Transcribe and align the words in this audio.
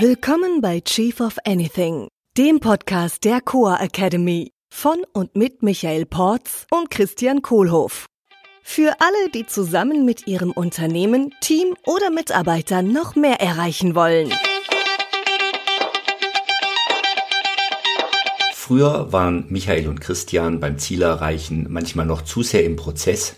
Willkommen 0.00 0.60
bei 0.60 0.80
Chief 0.80 1.20
of 1.20 1.36
Anything, 1.44 2.08
dem 2.36 2.58
Podcast 2.58 3.22
der 3.22 3.40
Coa 3.40 3.76
Academy 3.76 4.50
von 4.68 4.96
und 5.12 5.36
mit 5.36 5.62
Michael 5.62 6.04
Porz 6.04 6.66
und 6.72 6.90
Christian 6.90 7.42
Kohlhoff. 7.42 8.06
Für 8.64 8.96
alle, 8.98 9.30
die 9.32 9.46
zusammen 9.46 10.04
mit 10.04 10.26
ihrem 10.26 10.50
Unternehmen, 10.50 11.32
Team 11.40 11.76
oder 11.86 12.10
Mitarbeitern 12.10 12.92
noch 12.92 13.14
mehr 13.14 13.40
erreichen 13.40 13.94
wollen. 13.94 14.32
Früher 18.52 19.12
waren 19.12 19.46
Michael 19.48 19.86
und 19.86 20.00
Christian 20.00 20.58
beim 20.58 20.76
Zielerreichen 20.76 21.68
manchmal 21.70 22.06
noch 22.06 22.22
zu 22.22 22.42
sehr 22.42 22.64
im 22.64 22.74
Prozess. 22.74 23.36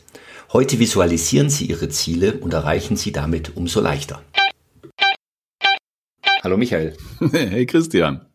Heute 0.54 0.78
visualisieren 0.78 1.50
sie 1.50 1.66
ihre 1.66 1.90
Ziele 1.90 2.38
und 2.38 2.54
erreichen 2.54 2.96
sie 2.96 3.12
damit 3.12 3.58
umso 3.58 3.82
leichter. 3.82 4.22
Hallo 6.42 6.56
Michael. 6.56 6.96
Hey 7.32 7.66
Christian. 7.66 8.26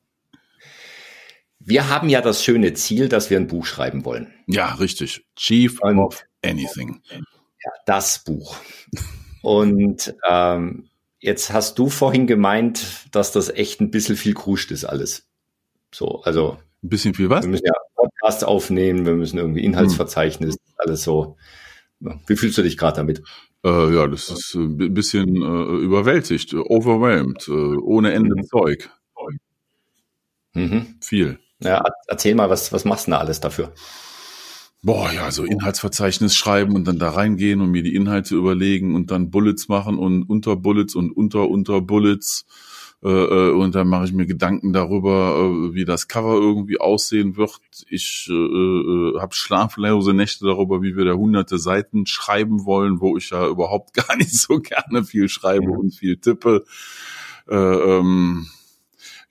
Wir 1.59 1.89
haben 1.89 2.09
ja 2.09 2.21
das 2.21 2.43
schöne 2.43 2.73
Ziel, 2.73 3.07
dass 3.07 3.29
wir 3.29 3.37
ein 3.37 3.47
Buch 3.47 3.65
schreiben 3.65 4.03
wollen. 4.03 4.33
Ja, 4.47 4.73
richtig. 4.75 5.25
Chief 5.35 5.79
und, 5.81 5.99
of 5.99 6.23
Anything. 6.43 7.01
Ja, 7.09 7.71
das 7.85 8.23
Buch. 8.23 8.55
Und 9.43 10.15
ähm, 10.27 10.89
jetzt 11.19 11.53
hast 11.53 11.77
du 11.77 11.89
vorhin 11.89 12.25
gemeint, 12.25 13.07
dass 13.11 13.31
das 13.31 13.49
echt 13.49 13.79
ein 13.79 13.91
bisschen 13.91 14.15
viel 14.15 14.33
kruscht 14.33 14.71
ist 14.71 14.85
alles. 14.85 15.27
So, 15.93 16.21
also 16.23 16.57
ein 16.83 16.89
bisschen 16.89 17.13
viel 17.13 17.29
was? 17.29 17.43
Wir 17.43 17.49
müssen 17.51 17.67
ja 17.67 17.73
Podcasts 17.95 18.43
aufnehmen, 18.43 19.05
wir 19.05 19.13
müssen 19.13 19.37
irgendwie 19.37 19.63
Inhaltsverzeichnis, 19.63 20.55
hm. 20.55 20.73
alles 20.77 21.03
so. 21.03 21.37
Wie 21.99 22.35
fühlst 22.35 22.57
du 22.57 22.63
dich 22.63 22.77
gerade 22.77 22.97
damit? 22.97 23.21
Äh, 23.63 23.93
ja, 23.95 24.07
das 24.07 24.29
ist 24.29 24.55
ein 24.55 24.93
bisschen 24.93 25.35
äh, 25.35 25.83
überwältigt, 25.83 26.53
overwhelmed, 26.53 27.47
äh, 27.47 27.51
ohne 27.51 28.11
Ende 28.13 28.35
mhm. 28.35 28.43
Zeug. 28.45 28.89
Mhm. 30.53 30.95
Viel. 31.01 31.39
Ja, 31.59 31.83
erzähl 32.07 32.35
mal, 32.35 32.49
was, 32.49 32.73
was 32.73 32.85
machst 32.85 33.07
du 33.07 33.11
da 33.11 33.19
alles 33.19 33.39
dafür? 33.39 33.71
Boah, 34.83 35.11
ja, 35.13 35.29
so 35.29 35.43
Inhaltsverzeichnis 35.43 36.35
schreiben 36.35 36.75
und 36.75 36.87
dann 36.87 36.97
da 36.97 37.11
reingehen 37.11 37.61
und 37.61 37.69
mir 37.69 37.83
die 37.83 37.93
Inhalte 37.93 38.35
überlegen 38.35 38.95
und 38.95 39.11
dann 39.11 39.29
Bullets 39.29 39.67
machen 39.67 39.99
und 39.99 40.23
unter 40.23 40.55
Bullets 40.55 40.95
und 40.95 41.11
unter 41.11 41.47
unter 41.49 41.81
Bullets 41.81 42.47
äh, 43.03 43.09
äh, 43.09 43.51
und 43.51 43.73
dann 43.73 43.87
mache 43.87 44.05
ich 44.05 44.13
mir 44.13 44.27
Gedanken 44.27 44.73
darüber, 44.73 45.35
äh, 45.35 45.73
wie 45.73 45.85
das 45.85 46.07
Cover 46.07 46.35
irgendwie 46.35 46.79
aussehen 46.79 47.35
wird. 47.35 47.59
Ich 47.89 48.27
äh, 48.29 48.33
äh, 48.33 49.19
habe 49.19 49.33
schlaflose 49.33 50.13
Nächte 50.13 50.45
darüber, 50.45 50.83
wie 50.83 50.95
wir 50.95 51.05
da 51.05 51.13
hunderte 51.13 51.57
Seiten 51.57 52.05
schreiben 52.05 52.65
wollen, 52.65 53.01
wo 53.01 53.17
ich 53.17 53.31
ja 53.31 53.47
überhaupt 53.47 53.93
gar 54.07 54.15
nicht 54.17 54.33
so 54.33 54.59
gerne 54.59 55.03
viel 55.03 55.29
schreibe 55.29 55.71
und 55.71 55.95
viel 55.95 56.17
tippe. 56.17 56.63
Äh, 57.49 57.55
ähm, 57.55 58.47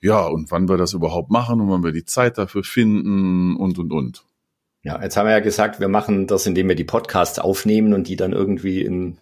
ja, 0.01 0.25
und 0.25 0.51
wann 0.51 0.67
wir 0.67 0.77
das 0.77 0.93
überhaupt 0.93 1.31
machen 1.31 1.61
und 1.61 1.69
wann 1.69 1.83
wir 1.83 1.93
die 1.93 2.05
Zeit 2.05 2.37
dafür 2.37 2.63
finden 2.63 3.55
und, 3.55 3.79
und, 3.79 3.93
und. 3.93 4.25
Ja, 4.83 5.01
jetzt 5.01 5.15
haben 5.15 5.27
wir 5.27 5.33
ja 5.33 5.39
gesagt, 5.39 5.79
wir 5.79 5.89
machen 5.89 6.27
das, 6.27 6.45
indem 6.47 6.67
wir 6.67 6.75
die 6.75 6.83
Podcasts 6.83 7.39
aufnehmen 7.39 7.93
und 7.93 8.07
die 8.07 8.15
dann 8.15 8.33
irgendwie 8.33 8.81
in 8.81 9.17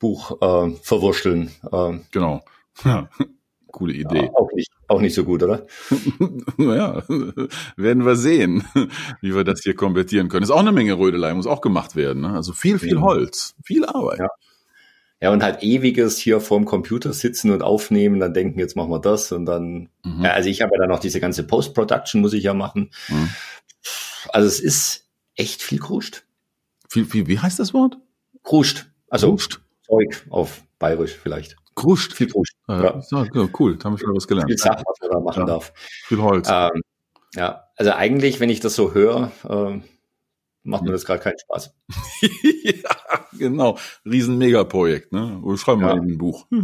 Buch 0.00 0.40
äh, 0.40 0.74
verwurschteln. 0.82 1.52
Äh, 1.70 2.00
genau. 2.10 2.42
Ja. 2.84 3.08
Coole 3.76 3.92
Idee. 3.92 4.24
Ja, 4.24 4.30
auch, 4.32 4.50
nicht, 4.54 4.72
auch 4.88 5.00
nicht 5.02 5.14
so 5.14 5.22
gut, 5.22 5.42
oder? 5.42 5.66
naja, 6.56 7.02
werden 7.76 8.06
wir 8.06 8.16
sehen, 8.16 8.64
wie 9.20 9.34
wir 9.34 9.44
das 9.44 9.60
hier 9.62 9.74
konvertieren 9.74 10.30
können. 10.30 10.44
Ist 10.44 10.50
auch 10.50 10.60
eine 10.60 10.72
Menge 10.72 10.98
Rödelei, 10.98 11.34
muss 11.34 11.46
auch 11.46 11.60
gemacht 11.60 11.94
werden. 11.94 12.22
Ne? 12.22 12.30
Also 12.30 12.54
viel, 12.54 12.78
viel 12.78 13.02
Holz, 13.02 13.54
viel 13.62 13.84
Arbeit. 13.84 14.20
Ja. 14.20 14.28
Ja, 15.20 15.30
und 15.30 15.42
halt 15.42 15.62
ewiges 15.62 16.18
hier 16.18 16.40
vorm 16.40 16.64
Computer 16.66 17.12
sitzen 17.12 17.50
und 17.50 17.62
aufnehmen, 17.62 18.20
dann 18.20 18.34
denken, 18.34 18.58
jetzt 18.58 18.76
machen 18.76 18.90
wir 18.90 19.00
das 19.00 19.32
und 19.32 19.46
dann, 19.46 19.88
mhm. 20.04 20.22
ja, 20.22 20.32
also 20.32 20.50
ich 20.50 20.60
habe 20.60 20.72
ja 20.74 20.80
dann 20.80 20.90
noch 20.90 20.98
diese 20.98 21.20
ganze 21.20 21.42
Post-Production 21.46 22.20
muss 22.20 22.34
ich 22.34 22.44
ja 22.44 22.52
machen. 22.54 22.90
Mhm. 23.08 23.30
Also 24.28 24.46
es 24.46 24.60
ist 24.60 25.08
echt 25.34 25.62
viel 25.62 25.80
Kruscht. 25.80 26.24
Viel, 26.88 27.04
viel, 27.04 27.26
wie 27.26 27.38
heißt 27.38 27.58
das 27.58 27.72
Wort? 27.74 27.98
Kruscht. 28.42 28.86
Also 29.08 29.30
Kruscht. 29.30 29.60
Zeug 29.86 30.26
auf 30.30 30.62
Bayerisch 30.78 31.14
vielleicht. 31.14 31.56
Kruscht. 31.76 32.14
Viel 32.14 32.28
Kruscht. 32.28 32.56
Ja. 32.66 33.00
ja. 33.10 33.48
cool, 33.60 33.76
da 33.76 33.84
haben 33.84 33.92
wir 33.92 33.98
schon 33.98 34.16
was 34.16 34.26
gelernt. 34.26 34.50
Viel 34.50 34.58
Sachen, 34.58 34.82
was 34.86 34.98
man 35.00 35.10
da 35.10 35.20
machen 35.20 35.40
ja. 35.40 35.46
darf. 35.46 35.72
Viel 35.76 36.20
Holz. 36.20 36.48
Ähm, 36.50 36.82
ja, 37.34 37.64
also 37.76 37.92
eigentlich, 37.92 38.40
wenn 38.40 38.50
ich 38.50 38.60
das 38.60 38.74
so 38.74 38.94
höre, 38.94 39.30
äh, 39.48 39.80
macht 40.64 40.82
mir 40.82 40.90
das 40.90 41.04
gerade 41.04 41.20
keinen 41.22 41.38
Spaß. 41.38 41.74
ja, 42.64 42.90
genau. 43.38 43.78
Riesen 44.04 44.38
Megaprojekt, 44.38 45.12
ne? 45.12 45.38
Oder 45.42 45.58
schreiben 45.58 45.82
wir 45.82 45.88
ja. 45.88 45.94
ein 45.94 46.18
Buch. 46.18 46.46
ja. 46.50 46.58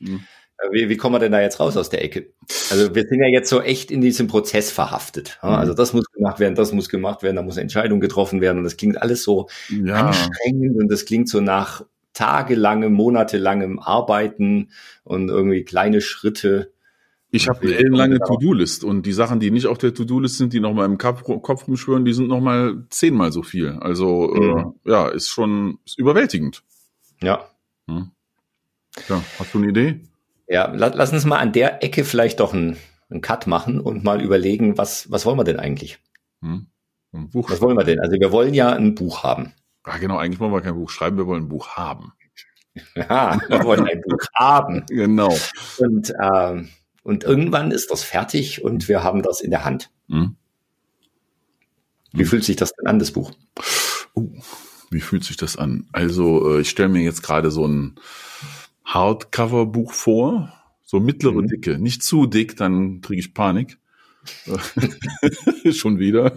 Mhm. 0.00 0.24
Wie, 0.72 0.90
wie 0.90 0.96
kommen 0.98 1.14
wir 1.14 1.20
denn 1.20 1.32
da 1.32 1.40
jetzt 1.40 1.58
raus 1.58 1.76
aus 1.78 1.88
der 1.88 2.04
Ecke? 2.04 2.34
Also 2.70 2.94
wir 2.94 3.04
sind 3.04 3.22
ja 3.22 3.28
jetzt 3.28 3.48
so 3.48 3.62
echt 3.62 3.90
in 3.90 4.02
diesem 4.02 4.26
Prozess 4.26 4.70
verhaftet. 4.70 5.38
Mhm. 5.42 5.50
Also 5.50 5.72
das 5.72 5.94
muss 5.94 6.04
gemacht 6.12 6.38
werden, 6.38 6.54
das 6.54 6.72
muss 6.72 6.90
gemacht 6.90 7.22
werden, 7.22 7.36
da 7.36 7.42
muss 7.42 7.56
eine 7.56 7.62
Entscheidung 7.62 8.00
getroffen 8.00 8.42
werden 8.42 8.58
und 8.58 8.64
das 8.64 8.76
klingt 8.76 9.00
alles 9.00 9.22
so 9.22 9.48
ja. 9.70 10.08
anstrengend 10.08 10.78
und 10.78 10.88
das 10.88 11.06
klingt 11.06 11.30
so 11.30 11.40
nach 11.40 11.84
tagelangem, 12.20 12.92
monatelangem 12.92 13.78
Arbeiten 13.78 14.68
und 15.04 15.30
irgendwie 15.30 15.64
kleine 15.64 16.02
Schritte. 16.02 16.70
Ich 17.30 17.48
habe 17.48 17.62
eine 17.62 17.76
ellenlange 17.76 18.18
To-Do-List 18.18 18.84
und 18.84 19.06
die 19.06 19.12
Sachen, 19.12 19.40
die 19.40 19.50
nicht 19.50 19.66
auf 19.66 19.78
der 19.78 19.94
To-Do-List 19.94 20.36
sind, 20.36 20.52
die 20.52 20.60
noch 20.60 20.74
mal 20.74 20.84
im 20.84 20.98
Kopf, 20.98 21.22
Kopf 21.22 21.66
rumschwören, 21.66 22.04
die 22.04 22.12
sind 22.12 22.28
noch 22.28 22.40
mal 22.40 22.84
zehnmal 22.90 23.32
so 23.32 23.42
viel. 23.42 23.78
Also 23.80 24.34
äh, 24.34 24.38
mhm. 24.38 24.74
äh, 24.84 24.90
ja, 24.90 25.08
ist 25.08 25.28
schon 25.28 25.78
ist 25.86 25.98
überwältigend. 25.98 26.62
Ja. 27.22 27.48
Hm. 27.88 28.10
Ja, 29.08 29.22
hast 29.38 29.54
du 29.54 29.58
eine 29.58 29.68
Idee? 29.68 30.00
Ja, 30.46 30.70
lass 30.74 31.12
uns 31.12 31.24
mal 31.24 31.38
an 31.38 31.52
der 31.52 31.82
Ecke 31.82 32.04
vielleicht 32.04 32.40
doch 32.40 32.52
einen, 32.52 32.76
einen 33.08 33.22
Cut 33.22 33.46
machen 33.46 33.80
und 33.80 34.04
mal 34.04 34.20
überlegen, 34.20 34.76
was 34.76 35.10
was 35.10 35.24
wollen 35.24 35.38
wir 35.38 35.44
denn 35.44 35.60
eigentlich? 35.60 36.00
Hm. 36.42 36.66
Was 37.32 37.62
wollen 37.62 37.78
wir 37.78 37.84
denn? 37.84 38.00
Also 38.00 38.20
wir 38.20 38.30
wollen 38.30 38.52
ja 38.52 38.72
ein 38.72 38.94
Buch 38.94 39.22
haben. 39.22 39.52
Ah, 39.84 39.98
genau, 39.98 40.18
eigentlich 40.18 40.40
wollen 40.40 40.52
wir 40.52 40.60
kein 40.60 40.74
Buch 40.74 40.90
schreiben, 40.90 41.16
wir 41.16 41.26
wollen 41.26 41.44
ein 41.44 41.48
Buch 41.48 41.76
haben. 41.76 42.12
Ja, 42.94 43.40
wir 43.48 43.64
wollen 43.64 43.86
ein 43.86 44.00
Buch 44.00 44.24
haben. 44.34 44.84
Genau. 44.90 45.36
Und, 45.78 46.12
ähm, 46.22 46.68
und 47.02 47.24
irgendwann 47.24 47.72
ist 47.72 47.90
das 47.90 48.04
fertig 48.04 48.62
und 48.62 48.88
wir 48.88 49.02
haben 49.02 49.22
das 49.22 49.40
in 49.40 49.50
der 49.50 49.64
Hand. 49.64 49.90
Mhm. 50.06 50.36
Wie 52.12 52.24
fühlt 52.24 52.44
sich 52.44 52.56
das 52.56 52.72
denn 52.72 52.86
an, 52.86 52.98
das 52.98 53.10
Buch? 53.10 53.32
Uh, 54.14 54.30
wie 54.90 55.00
fühlt 55.00 55.24
sich 55.24 55.36
das 55.36 55.56
an? 55.56 55.88
Also, 55.92 56.56
äh, 56.56 56.60
ich 56.60 56.70
stelle 56.70 56.88
mir 56.88 57.02
jetzt 57.02 57.22
gerade 57.22 57.50
so 57.50 57.66
ein 57.66 57.96
Hardcover-Buch 58.84 59.92
vor, 59.92 60.52
so 60.82 61.00
mittlere 61.00 61.42
mhm. 61.42 61.48
Dicke, 61.48 61.78
nicht 61.78 62.02
zu 62.02 62.26
dick, 62.26 62.56
dann 62.56 63.00
kriege 63.00 63.20
ich 63.20 63.34
Panik. 63.34 63.78
Schon 65.72 65.98
wieder, 65.98 66.32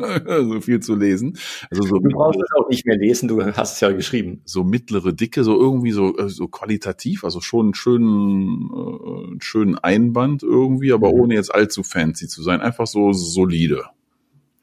so 0.45 0.61
viel 0.61 0.79
zu 0.79 0.95
lesen. 0.95 1.37
Also 1.69 1.83
so 1.83 1.99
du 1.99 2.09
brauchst 2.09 2.39
es 2.39 2.49
auch 2.57 2.69
nicht 2.69 2.85
mehr 2.85 2.97
lesen, 2.97 3.27
du 3.27 3.43
hast 3.43 3.73
es 3.73 3.79
ja 3.81 3.91
geschrieben. 3.91 4.41
So 4.45 4.63
mittlere 4.63 5.13
Dicke, 5.13 5.43
so 5.43 5.59
irgendwie 5.59 5.91
so, 5.91 6.17
äh, 6.17 6.29
so 6.29 6.47
qualitativ, 6.47 7.23
also 7.23 7.41
schon 7.41 7.67
einen 7.67 7.73
schönen, 7.73 8.69
äh, 8.71 9.35
schönen 9.39 9.77
Einband 9.77 10.43
irgendwie, 10.43 10.93
aber 10.93 11.13
mhm. 11.13 11.19
ohne 11.19 11.33
jetzt 11.35 11.53
allzu 11.53 11.83
fancy 11.83 12.27
zu 12.27 12.41
sein. 12.41 12.61
Einfach 12.61 12.87
so 12.87 13.11
solide. 13.11 13.83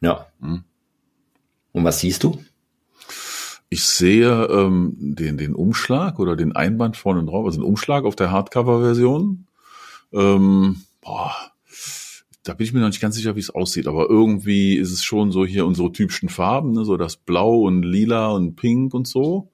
Ja. 0.00 0.26
Mhm. 0.40 0.64
Und 1.72 1.84
was 1.84 2.00
siehst 2.00 2.24
du? 2.24 2.38
Ich 3.68 3.84
sehe 3.84 4.46
ähm, 4.46 4.94
den, 4.98 5.36
den 5.36 5.54
Umschlag 5.54 6.18
oder 6.18 6.34
den 6.34 6.56
Einband 6.56 6.96
vorne 6.96 7.24
drauf, 7.24 7.46
also 7.46 7.60
einen 7.60 7.68
Umschlag 7.68 8.04
auf 8.04 8.16
der 8.16 8.32
Hardcover-Version. 8.32 9.46
Ähm, 10.12 10.82
boah, 11.00 11.49
da 12.42 12.54
bin 12.54 12.66
ich 12.66 12.72
mir 12.72 12.80
noch 12.80 12.88
nicht 12.88 13.00
ganz 13.00 13.16
sicher, 13.16 13.36
wie 13.36 13.40
es 13.40 13.50
aussieht, 13.50 13.86
aber 13.86 14.08
irgendwie 14.08 14.76
ist 14.76 14.92
es 14.92 15.04
schon 15.04 15.30
so 15.30 15.44
hier 15.44 15.66
unsere 15.66 15.92
typischen 15.92 16.28
Farben, 16.28 16.72
ne? 16.72 16.84
so 16.84 16.96
das 16.96 17.16
Blau 17.16 17.60
und 17.60 17.82
Lila 17.82 18.30
und 18.30 18.56
Pink 18.56 18.94
und 18.94 19.06
so. 19.06 19.50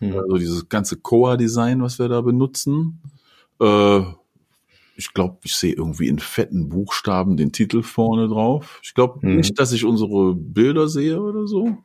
Mhm. 0.00 0.18
Also 0.18 0.36
dieses 0.36 0.68
ganze 0.68 0.96
Coa-Design, 0.96 1.82
was 1.82 1.98
wir 1.98 2.08
da 2.08 2.20
benutzen. 2.20 3.00
Äh, 3.60 4.00
ich 4.96 5.12
glaube, 5.12 5.38
ich 5.44 5.54
sehe 5.54 5.74
irgendwie 5.74 6.08
in 6.08 6.18
fetten 6.18 6.68
Buchstaben 6.68 7.36
den 7.36 7.52
Titel 7.52 7.82
vorne 7.82 8.28
drauf. 8.28 8.80
Ich 8.82 8.94
glaube 8.94 9.26
mhm. 9.26 9.36
nicht, 9.36 9.58
dass 9.60 9.72
ich 9.72 9.84
unsere 9.84 10.34
Bilder 10.34 10.88
sehe 10.88 11.20
oder 11.20 11.46
so. 11.46 11.76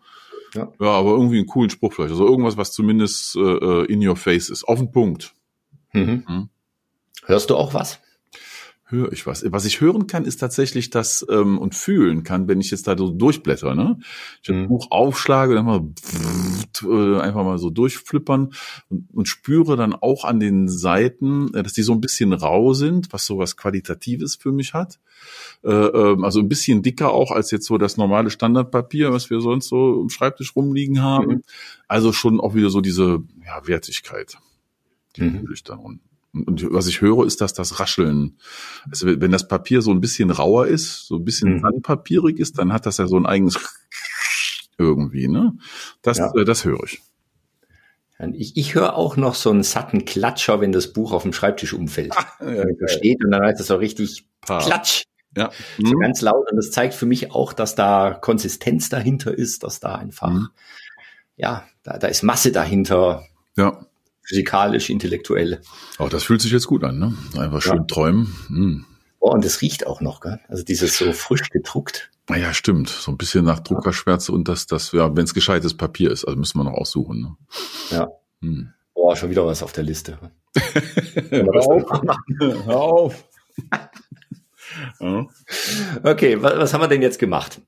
Ja. 0.53 0.71
ja, 0.79 0.87
aber 0.87 1.11
irgendwie 1.11 1.37
einen 1.37 1.47
coolen 1.47 1.69
Spruch 1.69 1.93
vielleicht. 1.93 2.11
Also 2.11 2.27
irgendwas, 2.27 2.57
was 2.57 2.71
zumindest 2.71 3.35
äh, 3.35 3.39
äh 3.39 3.85
in 3.85 4.05
your 4.05 4.15
face 4.15 4.49
ist. 4.49 4.63
Auf 4.63 4.79
den 4.79 4.91
Punkt. 4.91 5.33
Mhm. 5.93 6.23
Mhm. 6.27 6.49
Hörst 7.25 7.49
du 7.49 7.55
auch 7.55 7.73
was? 7.73 7.99
Höre 8.91 9.11
ich 9.11 9.25
was. 9.25 9.43
Was 9.51 9.65
ich 9.65 9.81
hören 9.81 10.07
kann, 10.07 10.25
ist 10.25 10.37
tatsächlich 10.37 10.89
das 10.89 11.25
ähm, 11.29 11.57
und 11.57 11.75
fühlen 11.75 12.23
kann, 12.23 12.47
wenn 12.47 12.61
ich 12.61 12.71
jetzt 12.71 12.87
da 12.87 12.97
so 12.97 13.09
durchblätter. 13.09 13.75
Ne? 13.75 13.97
Ich 14.43 14.49
mhm. 14.49 14.55
ein 14.55 14.67
Buch 14.67 14.87
aufschlage, 14.91 15.55
dann 15.55 15.65
mal 15.65 15.87
äh, 16.83 17.19
einfach 17.19 17.43
mal 17.43 17.57
so 17.57 17.69
durchflippern 17.69 18.53
und, 18.89 19.07
und 19.13 19.27
spüre 19.27 19.75
dann 19.77 19.93
auch 19.93 20.25
an 20.25 20.39
den 20.39 20.67
Seiten, 20.67 21.53
äh, 21.53 21.63
dass 21.63 21.73
die 21.73 21.83
so 21.83 21.93
ein 21.93 22.01
bisschen 22.01 22.33
rau 22.33 22.73
sind, 22.73 23.11
was 23.11 23.25
so 23.25 23.37
was 23.37 23.57
Qualitatives 23.57 24.35
für 24.35 24.51
mich 24.51 24.73
hat. 24.73 24.99
Äh, 25.63 25.71
ähm, 25.71 26.23
also 26.23 26.39
ein 26.39 26.49
bisschen 26.49 26.81
dicker 26.83 27.11
auch 27.11 27.31
als 27.31 27.51
jetzt 27.51 27.65
so 27.65 27.77
das 27.77 27.97
normale 27.97 28.29
Standardpapier, 28.29 29.11
was 29.11 29.29
wir 29.29 29.41
sonst 29.41 29.69
so 29.69 30.01
im 30.01 30.09
Schreibtisch 30.09 30.55
rumliegen 30.55 31.01
haben. 31.01 31.27
Mhm. 31.27 31.43
Also 31.87 32.11
schon 32.11 32.39
auch 32.39 32.55
wieder 32.55 32.69
so 32.69 32.81
diese 32.81 33.23
ja, 33.45 33.67
Wertigkeit. 33.67 34.37
Die 35.15 35.23
mhm. 35.23 35.49
ich 35.53 35.63
dann 35.63 35.79
unten. 35.79 36.10
Und 36.33 36.71
was 36.71 36.87
ich 36.87 37.01
höre, 37.01 37.25
ist, 37.25 37.41
dass 37.41 37.53
das 37.53 37.79
Rascheln, 37.79 38.37
also 38.89 39.07
wenn 39.07 39.31
das 39.31 39.47
Papier 39.47 39.81
so 39.81 39.91
ein 39.91 39.99
bisschen 39.99 40.31
rauer 40.31 40.67
ist, 40.67 41.07
so 41.07 41.17
ein 41.17 41.25
bisschen 41.25 41.55
mhm. 41.55 41.59
sandpapierig 41.59 42.39
ist, 42.39 42.57
dann 42.57 42.71
hat 42.71 42.85
das 42.85 42.97
ja 42.97 43.07
so 43.07 43.17
ein 43.17 43.25
eigenes 43.25 43.59
irgendwie, 44.77 45.27
ne? 45.27 45.53
Das, 46.01 46.17
ja. 46.17 46.31
äh, 46.35 46.45
das 46.45 46.65
höre 46.65 46.83
ich. 46.83 47.01
Ich, 48.33 48.55
ich 48.55 48.75
höre 48.75 48.95
auch 48.95 49.17
noch 49.17 49.33
so 49.33 49.49
einen 49.49 49.63
satten 49.63 50.05
Klatscher, 50.05 50.61
wenn 50.61 50.71
das 50.71 50.93
Buch 50.93 51.11
auf 51.11 51.23
dem 51.23 51.33
Schreibtisch 51.33 51.73
umfällt. 51.73 52.13
ja, 52.39 52.51
ja, 52.51 52.87
steht 52.87 53.23
und 53.25 53.31
dann 53.31 53.43
heißt 53.43 53.59
es 53.59 53.67
so 53.67 53.75
richtig 53.75 54.27
Paar. 54.41 54.61
Klatsch. 54.61 55.03
Ja. 55.35 55.49
Mhm. 55.79 55.87
So 55.87 55.97
ganz 55.97 56.21
laut. 56.21 56.51
Und 56.51 56.57
das 56.57 56.71
zeigt 56.71 56.93
für 56.93 57.05
mich 57.05 57.31
auch, 57.31 57.53
dass 57.53 57.73
da 57.75 58.13
Konsistenz 58.13 58.89
dahinter 58.89 59.35
ist, 59.35 59.63
dass 59.63 59.79
da 59.79 59.95
einfach, 59.95 60.29
mhm. 60.29 60.49
ja, 61.35 61.65
da, 61.83 61.97
da 61.97 62.07
ist 62.07 62.21
Masse 62.21 62.51
dahinter. 62.51 63.25
Ja. 63.57 63.85
Physikalisch, 64.31 64.89
intellektuell. 64.89 65.59
Auch 65.97 66.07
das 66.07 66.23
fühlt 66.23 66.39
sich 66.39 66.53
jetzt 66.53 66.67
gut 66.67 66.85
an, 66.85 66.97
ne? 66.97 67.13
Einfach 67.37 67.61
schön 67.61 67.79
ja. 67.79 67.83
träumen. 67.83 68.33
Mhm. 68.47 68.85
Oh, 69.19 69.31
und 69.31 69.43
es 69.43 69.61
riecht 69.61 69.85
auch 69.85 69.99
noch, 69.99 70.21
gell? 70.21 70.39
Also 70.47 70.63
dieses 70.63 70.97
so 70.97 71.11
frisch 71.11 71.49
gedruckt. 71.49 72.09
Naja, 72.29 72.47
ah 72.47 72.53
stimmt. 72.53 72.87
So 72.87 73.11
ein 73.11 73.17
bisschen 73.17 73.43
nach 73.43 73.59
Druckerschwärze 73.59 74.31
und 74.31 74.47
das, 74.47 74.67
das, 74.67 74.93
ja, 74.93 75.13
wenn 75.17 75.25
es 75.25 75.33
gescheites 75.33 75.75
Papier 75.75 76.11
ist, 76.11 76.23
also 76.23 76.39
müssen 76.39 76.57
wir 76.57 76.63
noch 76.63 76.75
aussuchen. 76.75 77.19
Ne? 77.19 77.35
Ja. 77.89 78.07
Hm. 78.41 78.71
Boah, 78.93 79.17
schon 79.17 79.29
wieder 79.29 79.45
was 79.45 79.63
auf 79.63 79.73
der 79.73 79.83
Liste. 79.83 80.17
Hör 81.29 81.67
auf. 81.67 82.05
Hör 82.39 82.77
auf. 82.77 83.25
Okay, 86.03 86.41
was, 86.41 86.57
was 86.57 86.73
haben 86.73 86.81
wir 86.81 86.87
denn 86.87 87.01
jetzt 87.01 87.19
gemacht? 87.19 87.59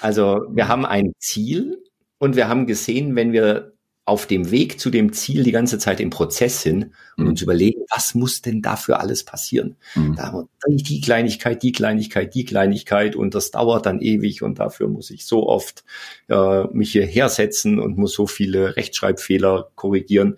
Also 0.00 0.42
wir 0.50 0.68
haben 0.68 0.86
ein 0.86 1.14
Ziel 1.18 1.82
und 2.18 2.36
wir 2.36 2.48
haben 2.48 2.68
gesehen, 2.68 3.16
wenn 3.16 3.32
wir 3.32 3.72
auf 4.12 4.26
dem 4.26 4.50
Weg 4.50 4.78
zu 4.78 4.90
dem 4.90 5.14
Ziel 5.14 5.42
die 5.42 5.52
ganze 5.52 5.78
Zeit 5.78 5.98
im 5.98 6.10
Prozess 6.10 6.60
sind 6.60 6.90
und 7.16 7.24
mhm. 7.24 7.30
uns 7.30 7.40
überlegen, 7.40 7.80
was 7.88 8.14
muss 8.14 8.42
denn 8.42 8.60
dafür 8.60 9.00
alles 9.00 9.24
passieren? 9.24 9.76
Mhm. 9.94 10.16
Da 10.16 10.24
haben 10.24 10.48
wir 10.66 10.76
die 10.76 11.00
Kleinigkeit, 11.00 11.62
die 11.62 11.72
Kleinigkeit, 11.72 12.34
die 12.34 12.44
Kleinigkeit 12.44 13.16
und 13.16 13.34
das 13.34 13.52
dauert 13.52 13.86
dann 13.86 14.02
ewig 14.02 14.42
und 14.42 14.58
dafür 14.58 14.88
muss 14.88 15.10
ich 15.10 15.24
so 15.24 15.48
oft 15.48 15.82
äh, 16.28 16.64
mich 16.74 16.92
hierher 16.92 17.30
setzen 17.30 17.80
und 17.80 17.96
muss 17.96 18.12
so 18.12 18.26
viele 18.26 18.76
Rechtschreibfehler 18.76 19.70
korrigieren. 19.76 20.36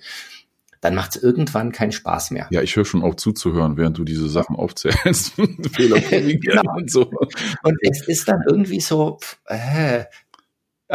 Dann 0.80 0.94
macht 0.94 1.16
es 1.16 1.22
irgendwann 1.24 1.72
keinen 1.72 1.90
Spaß 1.90 2.30
mehr. 2.30 2.46
Ja, 2.52 2.62
ich 2.62 2.76
höre 2.76 2.84
schon 2.84 3.02
auf 3.02 3.16
zuzuhören, 3.16 3.76
während 3.76 3.98
du 3.98 4.04
diese 4.04 4.28
Sachen 4.28 4.54
aufzählst. 4.54 5.32
Fehler 5.72 6.00
korrigieren 6.08 6.60
genau. 6.62 6.76
und 6.76 6.92
so. 6.92 7.10
Und 7.64 7.76
es 7.80 8.06
ist 8.06 8.28
dann 8.28 8.40
irgendwie 8.46 8.80
so, 8.80 9.18
äh, 9.46 10.04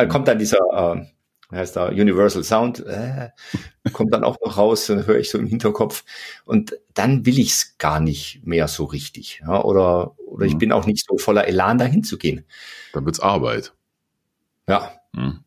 kommt 0.08 0.30
dann 0.30 0.40
dieser 0.40 0.60
äh, 0.72 1.06
heißt 1.51 1.75
da 1.75 1.88
Universal 1.88 2.44
Sound, 2.44 2.86
äh, 2.86 3.30
kommt 3.94 4.13
dann 4.13 4.24
auch 4.24 4.38
noch 4.44 4.57
raus, 4.57 4.88
dann 4.88 5.06
höre 5.07 5.18
ich 5.18 5.30
so 5.30 5.38
im 5.38 5.48
Hinterkopf 5.48 6.04
und 6.46 6.78
dann 6.94 7.25
will 7.25 7.40
ich 7.40 7.51
es 7.51 7.78
gar 7.78 8.00
nicht 8.00 8.46
mehr 8.46 8.68
so 8.68 8.86
richtig. 8.86 9.42
Ja, 9.42 9.63
oder 9.63 10.16
oder 10.30 10.46
mhm. 10.46 10.51
ich 10.51 10.57
bin 10.57 10.72
auch 10.72 10.86
nicht 10.86 11.06
so 11.07 11.18
voller 11.18 11.48
Elan, 11.48 11.78
dahin 11.78 12.04
zu 12.04 12.18
gehen. 12.18 12.46
Dann 12.94 13.06
wird's 13.06 13.19
Arbeit. 13.19 13.74
Ja. 14.68 14.92
Mhm. 15.13 15.44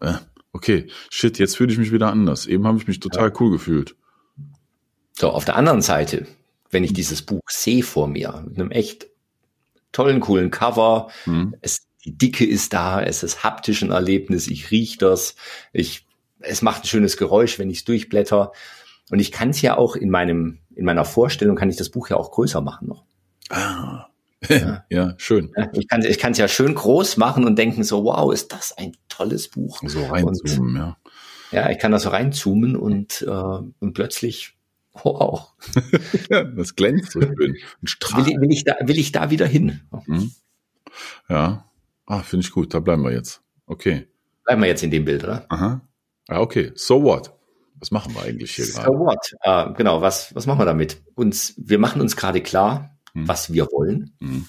Äh, 0.00 0.14
okay, 0.52 0.86
shit, 1.10 1.38
jetzt 1.38 1.56
fühle 1.56 1.72
ich 1.72 1.78
mich 1.78 1.92
wieder 1.92 2.10
anders. 2.10 2.46
Eben 2.46 2.66
habe 2.66 2.78
ich 2.78 2.88
mich 2.88 3.00
total 3.00 3.28
ja. 3.28 3.34
cool 3.40 3.50
gefühlt. 3.50 3.96
So, 5.12 5.30
auf 5.30 5.44
der 5.44 5.56
anderen 5.56 5.82
Seite, 5.82 6.26
wenn 6.70 6.84
ich 6.84 6.92
dieses 6.92 7.22
Buch 7.22 7.42
sehe 7.48 7.82
vor 7.82 8.08
mir, 8.08 8.44
mit 8.48 8.58
einem 8.58 8.70
echt 8.70 9.06
tollen, 9.92 10.20
coolen 10.20 10.50
Cover, 10.50 11.10
mhm. 11.26 11.54
es 11.60 11.86
die 12.04 12.16
Dicke 12.16 12.44
ist 12.44 12.72
da, 12.72 13.02
es 13.02 13.22
ist 13.22 13.44
haptisch 13.44 13.82
ein 13.82 13.90
Erlebnis, 13.90 14.46
ich 14.46 14.70
riech 14.70 14.98
das, 14.98 15.36
ich, 15.72 16.06
es 16.40 16.62
macht 16.62 16.84
ein 16.84 16.86
schönes 16.86 17.16
Geräusch, 17.16 17.58
wenn 17.58 17.70
ich 17.70 17.78
es 17.78 17.84
durchblätter. 17.84 18.52
Und 19.10 19.20
ich 19.20 19.32
kann 19.32 19.50
es 19.50 19.62
ja 19.62 19.76
auch 19.76 19.96
in 19.96 20.10
meinem, 20.10 20.58
in 20.74 20.84
meiner 20.84 21.04
Vorstellung 21.04 21.56
kann 21.56 21.70
ich 21.70 21.76
das 21.76 21.90
Buch 21.90 22.08
ja 22.10 22.16
auch 22.16 22.30
größer 22.30 22.60
machen 22.60 22.88
noch. 22.88 23.04
Ah. 23.48 24.06
Ja, 24.48 24.84
ja 24.90 25.14
schön. 25.16 25.52
Ich 25.72 25.88
kann 25.88 26.02
ich 26.02 26.18
kann 26.18 26.32
es 26.32 26.38
ja 26.38 26.48
schön 26.48 26.74
groß 26.74 27.16
machen 27.16 27.44
und 27.44 27.56
denken 27.56 27.84
so, 27.84 28.04
wow, 28.04 28.32
ist 28.32 28.52
das 28.52 28.76
ein 28.76 28.96
tolles 29.08 29.48
Buch. 29.48 29.80
So 29.86 30.04
reinzoomen, 30.06 30.76
ja. 30.76 30.96
Ja, 31.52 31.70
ich 31.70 31.78
kann 31.78 31.92
da 31.92 31.98
so 31.98 32.10
reinzoomen 32.10 32.76
und, 32.76 33.22
äh, 33.22 33.30
und 33.30 33.92
plötzlich, 33.94 34.56
wow. 34.92 35.54
das 36.28 36.74
glänzt 36.74 37.12
so 37.12 37.20
schön. 37.20 37.36
Will, 37.38 38.40
will, 38.40 38.52
ich 38.52 38.64
da, 38.64 38.76
will 38.82 38.98
ich 38.98 39.12
da 39.12 39.30
wieder 39.30 39.46
hin? 39.46 39.80
Mhm. 40.06 40.32
Ja, 41.28 41.64
Ah, 42.06 42.22
finde 42.22 42.46
ich 42.46 42.52
gut. 42.52 42.74
Da 42.74 42.80
bleiben 42.80 43.02
wir 43.02 43.12
jetzt. 43.12 43.42
Okay. 43.66 44.08
Bleiben 44.44 44.62
wir 44.62 44.68
jetzt 44.68 44.82
in 44.82 44.90
dem 44.90 45.04
Bild, 45.04 45.24
oder? 45.24 45.46
Aha. 45.48 45.80
Ah, 46.28 46.40
okay. 46.40 46.72
So 46.74 47.02
what? 47.02 47.32
Was 47.76 47.90
machen 47.90 48.14
wir 48.14 48.22
eigentlich 48.22 48.54
hier 48.54 48.66
so 48.66 48.74
gerade? 48.74 48.88
So 48.88 48.98
what? 48.98 49.34
Uh, 49.44 49.74
genau. 49.74 50.00
Was, 50.00 50.34
was 50.34 50.46
machen 50.46 50.60
wir 50.60 50.66
damit? 50.66 51.02
Uns, 51.14 51.54
wir 51.56 51.78
machen 51.78 52.00
uns 52.00 52.16
gerade 52.16 52.40
klar, 52.40 52.96
hm. 53.12 53.26
was 53.26 53.52
wir 53.52 53.66
wollen. 53.66 54.16
Hm. 54.20 54.46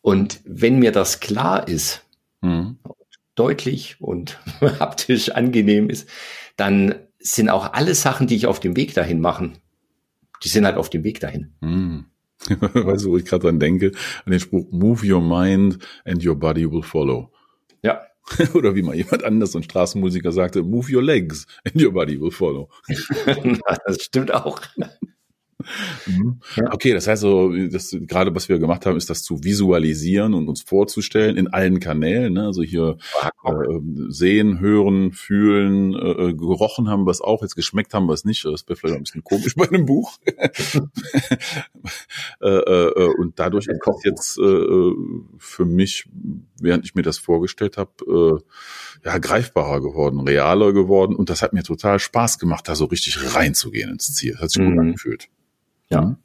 Und 0.00 0.40
wenn 0.44 0.78
mir 0.78 0.92
das 0.92 1.20
klar 1.20 1.68
ist, 1.68 2.04
hm. 2.42 2.78
deutlich 3.34 4.00
und 4.00 4.38
haptisch 4.60 5.30
angenehm 5.30 5.90
ist, 5.90 6.08
dann 6.56 6.94
sind 7.18 7.50
auch 7.50 7.72
alle 7.74 7.94
Sachen, 7.94 8.26
die 8.26 8.36
ich 8.36 8.46
auf 8.46 8.60
dem 8.60 8.76
Weg 8.76 8.94
dahin 8.94 9.20
machen, 9.20 9.58
die 10.42 10.48
sind 10.48 10.64
halt 10.64 10.76
auf 10.76 10.88
dem 10.88 11.04
Weg 11.04 11.20
dahin. 11.20 11.54
Weißt 12.48 13.04
du, 13.04 13.10
wo 13.10 13.16
ich 13.16 13.24
gerade 13.24 13.44
dran 13.44 13.60
denke, 13.60 13.92
an 14.24 14.32
den 14.32 14.40
Spruch, 14.40 14.66
move 14.70 15.06
your 15.06 15.20
mind 15.20 15.78
and 16.04 16.24
your 16.24 16.36
body 16.36 16.70
will 16.70 16.82
follow. 16.82 17.30
Ja. 17.82 18.02
Oder 18.54 18.74
wie 18.74 18.82
mal 18.82 18.94
jemand 18.94 19.24
anders, 19.24 19.56
ein 19.56 19.62
Straßenmusiker 19.62 20.32
sagte, 20.32 20.62
move 20.62 20.92
your 20.92 21.02
legs 21.02 21.46
and 21.64 21.82
your 21.82 21.92
body 21.92 22.20
will 22.20 22.30
follow. 22.30 22.70
das 23.86 24.02
stimmt 24.02 24.32
auch. 24.32 24.60
Mhm. 26.06 26.40
Okay, 26.70 26.92
das 26.92 27.06
heißt 27.06 27.22
so, 27.22 27.52
das, 27.68 27.96
gerade 28.00 28.34
was 28.34 28.48
wir 28.48 28.58
gemacht 28.58 28.86
haben, 28.86 28.96
ist 28.96 29.10
das 29.10 29.22
zu 29.22 29.42
visualisieren 29.44 30.34
und 30.34 30.48
uns 30.48 30.62
vorzustellen 30.62 31.36
in 31.36 31.48
allen 31.48 31.80
Kanälen. 31.80 32.34
Ne? 32.34 32.46
Also 32.46 32.62
hier 32.62 32.96
äh, 33.44 33.80
sehen, 34.08 34.60
hören, 34.60 35.12
fühlen, 35.12 35.94
äh, 35.94 36.28
äh, 36.28 36.34
gerochen 36.34 36.88
haben 36.88 37.06
wir 37.06 37.10
es 37.10 37.20
auch, 37.20 37.42
jetzt 37.42 37.54
geschmeckt 37.56 37.94
haben 37.94 38.06
wir 38.06 38.14
es 38.14 38.24
nicht. 38.24 38.44
Das 38.44 38.66
wäre 38.68 38.76
vielleicht 38.76 38.96
ein 38.96 39.02
bisschen 39.02 39.24
komisch 39.24 39.54
bei 39.56 39.68
einem 39.68 39.86
Buch. 39.86 40.18
äh, 42.40 42.48
äh, 42.48 43.14
und 43.18 43.38
dadurch 43.38 43.66
ist 43.66 43.80
das 43.84 44.04
jetzt 44.04 44.38
äh, 44.38 44.42
äh, 44.42 44.94
für 45.38 45.64
mich, 45.64 46.04
während 46.60 46.84
ich 46.84 46.94
mir 46.94 47.02
das 47.02 47.18
vorgestellt 47.18 47.76
habe, 47.76 47.90
äh, 48.06 48.38
ja, 49.04 49.18
greifbarer 49.18 49.80
geworden, 49.80 50.20
realer 50.20 50.72
geworden. 50.72 51.16
Und 51.16 51.30
das 51.30 51.42
hat 51.42 51.52
mir 51.52 51.62
total 51.62 51.98
Spaß 51.98 52.38
gemacht, 52.38 52.68
da 52.68 52.74
so 52.74 52.86
richtig 52.86 53.34
reinzugehen 53.34 53.90
ins 53.90 54.14
Ziel. 54.14 54.32
Das 54.32 54.42
hat 54.42 54.50
sich 54.50 54.62
mhm. 54.62 54.70
gut 54.70 54.78
angefühlt. 54.78 55.28
Ja. 55.90 56.02
Mhm. 56.02 56.16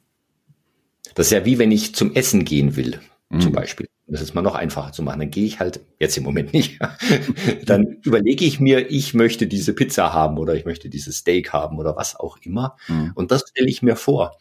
Das 1.14 1.26
ist 1.26 1.32
ja 1.32 1.44
wie 1.44 1.58
wenn 1.58 1.72
ich 1.72 1.94
zum 1.94 2.14
Essen 2.14 2.44
gehen 2.44 2.76
will, 2.76 3.00
mhm. 3.30 3.40
zum 3.40 3.52
Beispiel. 3.52 3.88
Das 4.08 4.20
ist 4.20 4.34
mal 4.34 4.42
noch 4.42 4.54
einfacher 4.54 4.92
zu 4.92 5.02
machen. 5.02 5.18
Dann 5.18 5.30
gehe 5.30 5.44
ich 5.44 5.58
halt, 5.58 5.80
jetzt 5.98 6.16
im 6.16 6.22
Moment 6.22 6.52
nicht, 6.52 6.78
dann 7.66 7.98
überlege 8.04 8.44
ich 8.44 8.60
mir, 8.60 8.90
ich 8.90 9.14
möchte 9.14 9.48
diese 9.48 9.72
Pizza 9.72 10.12
haben 10.12 10.38
oder 10.38 10.54
ich 10.54 10.64
möchte 10.64 10.88
dieses 10.88 11.18
Steak 11.18 11.52
haben 11.52 11.78
oder 11.78 11.96
was 11.96 12.14
auch 12.14 12.38
immer. 12.42 12.76
Mhm. 12.86 13.12
Und 13.14 13.30
das 13.32 13.48
stelle 13.48 13.68
ich 13.68 13.82
mir 13.82 13.96
vor. 13.96 14.38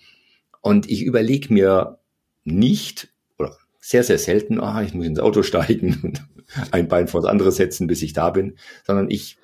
Und 0.61 0.89
ich 0.89 1.03
überlege 1.03 1.51
mir 1.53 1.99
nicht 2.43 3.09
oder 3.39 3.57
sehr, 3.79 4.03
sehr 4.03 4.19
selten, 4.19 4.59
ah, 4.59 4.83
ich 4.83 4.93
muss 4.93 5.05
ins 5.05 5.19
Auto 5.19 5.41
steigen 5.41 5.99
und 6.03 6.23
ein 6.71 6.87
Bein 6.87 7.07
vor 7.07 7.21
das 7.21 7.29
andere 7.29 7.51
setzen, 7.51 7.87
bis 7.87 8.03
ich 8.03 8.13
da 8.13 8.29
bin, 8.29 8.57
sondern 8.85 9.09
ich, 9.09 9.37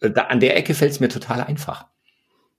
da, 0.00 0.22
an 0.22 0.40
der 0.40 0.56
Ecke 0.56 0.74
fällt 0.74 0.92
es 0.92 1.00
mir 1.00 1.08
total 1.08 1.40
einfach. 1.40 1.86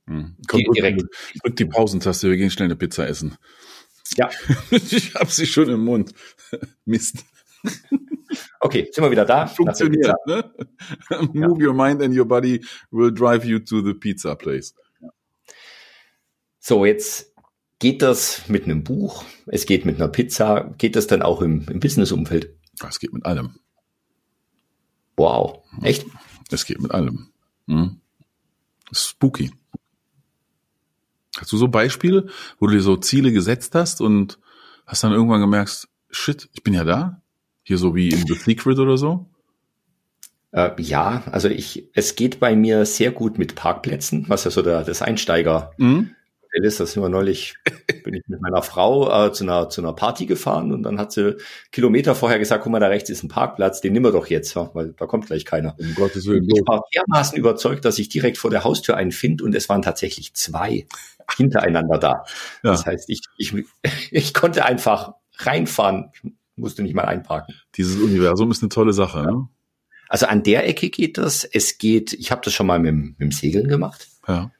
Hm. 0.07 0.35
Komm, 0.47 0.61
direkt. 0.75 1.03
Drück 1.43 1.55
die 1.55 1.65
Pausentaste, 1.65 2.29
wir 2.29 2.37
gehen 2.37 2.51
schnell 2.51 2.67
eine 2.67 2.75
Pizza 2.75 3.07
essen. 3.07 3.37
Ja. 4.17 4.29
ich 4.71 5.15
habe 5.15 5.31
sie 5.31 5.45
schon 5.45 5.69
im 5.69 5.83
Mund. 5.83 6.13
Mist. 6.85 7.25
Okay, 8.59 8.89
sind 8.91 9.03
wir 9.03 9.11
wieder 9.11 9.25
da. 9.25 9.47
Funktioniert, 9.47 10.15
ne? 10.25 10.53
Move 11.33 11.61
ja. 11.61 11.67
your 11.67 11.73
mind 11.73 12.01
and 12.01 12.15
your 12.15 12.25
body 12.25 12.63
will 12.91 13.13
drive 13.13 13.45
you 13.45 13.59
to 13.59 13.81
the 13.81 13.93
pizza 13.93 14.35
place. 14.35 14.73
So, 16.59 16.85
jetzt 16.85 17.33
geht 17.79 18.01
das 18.01 18.47
mit 18.47 18.63
einem 18.63 18.83
Buch, 18.83 19.25
es 19.47 19.65
geht 19.65 19.85
mit 19.85 19.97
einer 19.97 20.07
Pizza, 20.07 20.73
geht 20.77 20.95
das 20.95 21.07
dann 21.07 21.21
auch 21.21 21.41
im, 21.41 21.65
im 21.69 21.79
Business-Umfeld? 21.79 22.55
Es 22.87 22.99
geht 22.99 23.13
mit 23.13 23.25
allem. 23.25 23.59
Wow, 25.17 25.63
echt? 25.81 26.05
Es 26.49 26.65
geht 26.65 26.81
mit 26.81 26.91
allem. 26.91 27.31
Hm. 27.67 27.99
Spooky. 28.91 29.51
Hast 31.37 31.51
du 31.51 31.57
so 31.57 31.67
Beispiele, 31.67 32.27
wo 32.59 32.67
du 32.67 32.73
dir 32.73 32.81
so 32.81 32.95
Ziele 32.97 33.31
gesetzt 33.31 33.75
hast 33.75 34.01
und 34.01 34.39
hast 34.85 35.03
dann 35.03 35.11
irgendwann 35.11 35.41
gemerkt, 35.41 35.87
shit, 36.09 36.49
ich 36.53 36.63
bin 36.63 36.73
ja 36.73 36.83
da? 36.83 37.21
Hier 37.63 37.77
so 37.77 37.95
wie 37.95 38.09
in 38.09 38.25
The 38.27 38.35
Secret 38.35 38.77
oder 38.77 38.97
so? 38.97 39.25
Äh, 40.51 40.71
ja, 40.77 41.23
also 41.31 41.49
ich, 41.49 41.89
es 41.93 42.15
geht 42.15 42.39
bei 42.39 42.55
mir 42.55 42.85
sehr 42.85 43.11
gut 43.11 43.39
mit 43.39 43.55
Parkplätzen, 43.55 44.25
was 44.27 44.43
ja 44.43 44.51
so 44.51 44.61
der, 44.61 44.83
das 44.83 45.01
Einsteiger, 45.01 45.71
mhm. 45.77 46.15
Baustelle 46.53 46.67
ist, 46.67 46.79
das 46.79 46.91
sind 46.93 47.01
wir 47.01 47.09
neulich, 47.09 47.55
bin 48.03 48.13
ich 48.13 48.23
mit 48.27 48.41
meiner 48.41 48.61
Frau 48.61 49.27
äh, 49.27 49.33
zu, 49.33 49.43
einer, 49.43 49.69
zu 49.69 49.81
einer 49.81 49.93
Party 49.93 50.25
gefahren 50.25 50.71
und 50.71 50.83
dann 50.83 50.99
hat 50.99 51.11
sie 51.11 51.37
Kilometer 51.71 52.15
vorher 52.15 52.39
gesagt, 52.39 52.63
guck 52.63 52.71
mal, 52.71 52.79
da 52.79 52.87
rechts 52.87 53.09
ist 53.09 53.23
ein 53.23 53.27
Parkplatz, 53.27 53.81
den 53.81 53.93
nehmen 53.93 54.05
wir 54.05 54.11
doch 54.11 54.27
jetzt, 54.27 54.55
ja, 54.55 54.69
weil 54.73 54.93
da 54.93 55.05
kommt 55.05 55.25
gleich 55.27 55.45
keiner. 55.45 55.75
Um 55.79 55.95
Gottes 55.95 56.25
Willen. 56.25 56.47
Ich 56.47 56.61
war 56.65 56.83
dermaßen 56.93 57.37
überzeugt, 57.37 57.85
dass 57.85 57.99
ich 57.99 58.09
direkt 58.09 58.37
vor 58.37 58.51
der 58.51 58.63
Haustür 58.63 58.97
einen 58.97 59.11
finde 59.11 59.43
und 59.43 59.55
es 59.55 59.69
waren 59.69 59.81
tatsächlich 59.81 60.33
zwei 60.33 60.85
hintereinander 61.35 61.97
da. 61.97 62.23
Ja. 62.63 62.71
Das 62.71 62.85
heißt, 62.85 63.09
ich, 63.09 63.21
ich, 63.37 63.53
ich 64.11 64.33
konnte 64.33 64.65
einfach 64.65 65.13
reinfahren, 65.37 66.11
musste 66.55 66.83
nicht 66.83 66.93
mal 66.93 67.05
einparken. 67.05 67.55
Dieses 67.75 67.99
Universum 67.99 68.51
ist 68.51 68.61
eine 68.61 68.69
tolle 68.69 68.93
Sache. 68.93 69.19
Ja. 69.19 69.31
Ne? 69.31 69.47
Also 70.09 70.27
an 70.27 70.43
der 70.43 70.67
Ecke 70.67 70.91
geht 70.91 71.17
das. 71.17 71.43
Es 71.43 71.79
geht, 71.79 72.13
ich 72.13 72.31
habe 72.31 72.41
das 72.43 72.53
schon 72.53 72.67
mal 72.67 72.77
mit, 72.77 72.93
mit 72.93 73.19
dem 73.19 73.31
Segeln 73.31 73.67
gemacht. 73.67 74.07
Ja. 74.27 74.51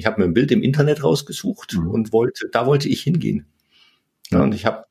Ich 0.00 0.06
habe 0.06 0.20
mir 0.20 0.26
ein 0.26 0.34
Bild 0.34 0.50
im 0.50 0.62
Internet 0.62 1.04
rausgesucht 1.04 1.74
mhm. 1.74 1.90
und 1.90 2.12
wollte, 2.12 2.48
da 2.50 2.66
wollte 2.66 2.88
ich 2.88 3.02
hingehen. 3.02 3.46
Ja, 4.30 4.42
und 4.42 4.54
ich 4.54 4.66
habe 4.66 4.86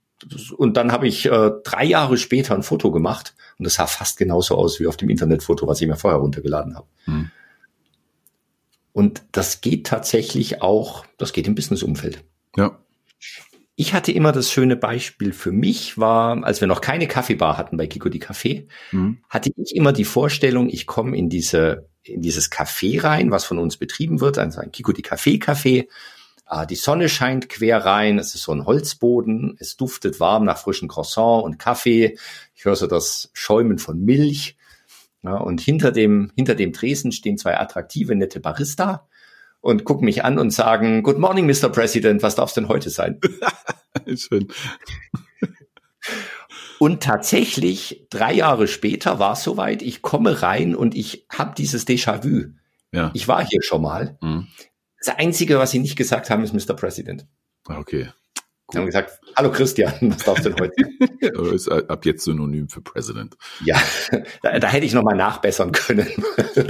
und 0.57 0.75
dann 0.75 0.91
habe 0.91 1.07
ich 1.07 1.25
äh, 1.25 1.51
drei 1.63 1.85
Jahre 1.85 2.17
später 2.17 2.53
ein 2.53 2.63
Foto 2.63 2.91
gemacht 2.91 3.35
und 3.57 3.63
das 3.63 3.75
sah 3.75 3.87
fast 3.87 4.17
genauso 4.17 4.55
aus 4.55 4.79
wie 4.79 4.87
auf 4.87 4.97
dem 4.97 5.09
Internetfoto, 5.09 5.65
was 5.65 5.79
ich 5.81 5.87
mir 5.87 5.95
vorher 5.95 6.19
runtergeladen 6.19 6.75
habe. 6.75 6.87
Mhm. 7.05 7.31
Und 8.91 9.23
das 9.31 9.61
geht 9.61 9.87
tatsächlich 9.87 10.61
auch, 10.61 11.05
das 11.17 11.31
geht 11.31 11.47
im 11.47 11.55
Businessumfeld. 11.55 12.23
Ja. 12.57 12.77
Ich 13.81 13.93
hatte 13.93 14.11
immer 14.11 14.33
das 14.33 14.51
schöne 14.51 14.75
Beispiel 14.75 15.31
für 15.31 15.53
mich 15.53 15.97
war, 15.97 16.43
als 16.43 16.59
wir 16.59 16.67
noch 16.67 16.81
keine 16.81 17.07
Kaffeebar 17.07 17.57
hatten 17.57 17.77
bei 17.77 17.87
Kiko 17.87 18.09
die 18.09 18.21
Café, 18.21 18.67
mhm. 18.91 19.19
hatte 19.29 19.51
ich 19.55 19.73
immer 19.73 19.93
die 19.93 20.03
Vorstellung, 20.03 20.67
ich 20.67 20.85
komme 20.85 21.15
in 21.15 21.29
diese 21.29 21.87
in 22.03 22.21
dieses 22.21 22.51
Café 22.51 23.01
rein, 23.01 23.31
was 23.31 23.45
von 23.45 23.57
uns 23.57 23.77
betrieben 23.77 24.19
wird, 24.19 24.37
also 24.37 24.59
ein 24.59 24.73
Kiko 24.73 24.91
die 24.91 25.05
Café 25.05 25.41
Café. 25.41 25.87
Ah, 26.43 26.65
die 26.65 26.75
Sonne 26.75 27.07
scheint 27.07 27.47
quer 27.47 27.85
rein, 27.85 28.19
es 28.19 28.35
ist 28.35 28.43
so 28.43 28.51
ein 28.51 28.65
Holzboden, 28.65 29.55
es 29.61 29.77
duftet 29.77 30.19
warm 30.19 30.43
nach 30.43 30.57
frischen 30.57 30.89
Croissant 30.89 31.45
und 31.45 31.57
Kaffee. 31.57 32.17
Ich 32.55 32.65
höre 32.65 32.75
so 32.75 32.85
das 32.85 33.31
Schäumen 33.31 33.77
von 33.77 34.03
Milch. 34.03 34.57
Ja, 35.23 35.37
und 35.37 35.61
hinter 35.61 35.93
dem, 35.93 36.33
hinter 36.35 36.55
dem 36.55 36.73
Tresen 36.73 37.13
stehen 37.13 37.37
zwei 37.37 37.57
attraktive, 37.57 38.13
nette 38.13 38.41
Barista 38.41 39.07
und 39.61 39.83
gucken 39.83 40.05
mich 40.05 40.23
an 40.23 40.39
und 40.39 40.51
sagen, 40.51 41.03
Good 41.03 41.19
morning, 41.19 41.45
Mr. 41.45 41.69
President, 41.69 42.23
was 42.23 42.35
darf 42.35 42.49
es 42.49 42.55
denn 42.55 42.67
heute 42.67 42.89
sein? 42.89 43.19
Schön. 44.15 44.47
Und 46.79 47.03
tatsächlich, 47.03 48.07
drei 48.09 48.33
Jahre 48.33 48.67
später 48.67 49.19
war 49.19 49.33
es 49.33 49.43
soweit, 49.43 49.81
ich 49.81 50.01
komme 50.01 50.41
rein 50.41 50.75
und 50.75 50.95
ich 50.95 51.25
habe 51.29 51.53
dieses 51.57 51.85
Déjà-vu. 51.85 52.53
Ja. 52.91 53.11
Ich 53.13 53.27
war 53.27 53.45
hier 53.45 53.61
schon 53.61 53.81
mal. 53.81 54.17
Mhm. 54.21 54.47
Das 55.03 55.15
Einzige, 55.17 55.59
was 55.59 55.71
sie 55.71 55.79
nicht 55.79 55.97
gesagt 55.97 56.29
haben, 56.29 56.43
ist 56.43 56.53
Mr. 56.53 56.75
President. 56.75 57.27
Okay. 57.67 58.09
Cool. 58.71 58.81
haben 58.81 58.85
gesagt, 58.85 59.19
hallo 59.35 59.51
Christian, 59.51 59.93
was 60.01 60.23
darfst 60.23 60.45
du 60.45 60.49
denn 60.51 60.59
heute? 60.59 61.55
ist 61.55 61.69
ab 61.69 62.05
jetzt 62.05 62.23
Synonym 62.23 62.69
für 62.69 62.81
President. 62.81 63.35
Ja, 63.65 63.81
da, 64.43 64.59
da 64.59 64.67
hätte 64.67 64.85
ich 64.85 64.93
nochmal 64.93 65.15
nachbessern 65.15 65.71
können, 65.71 66.07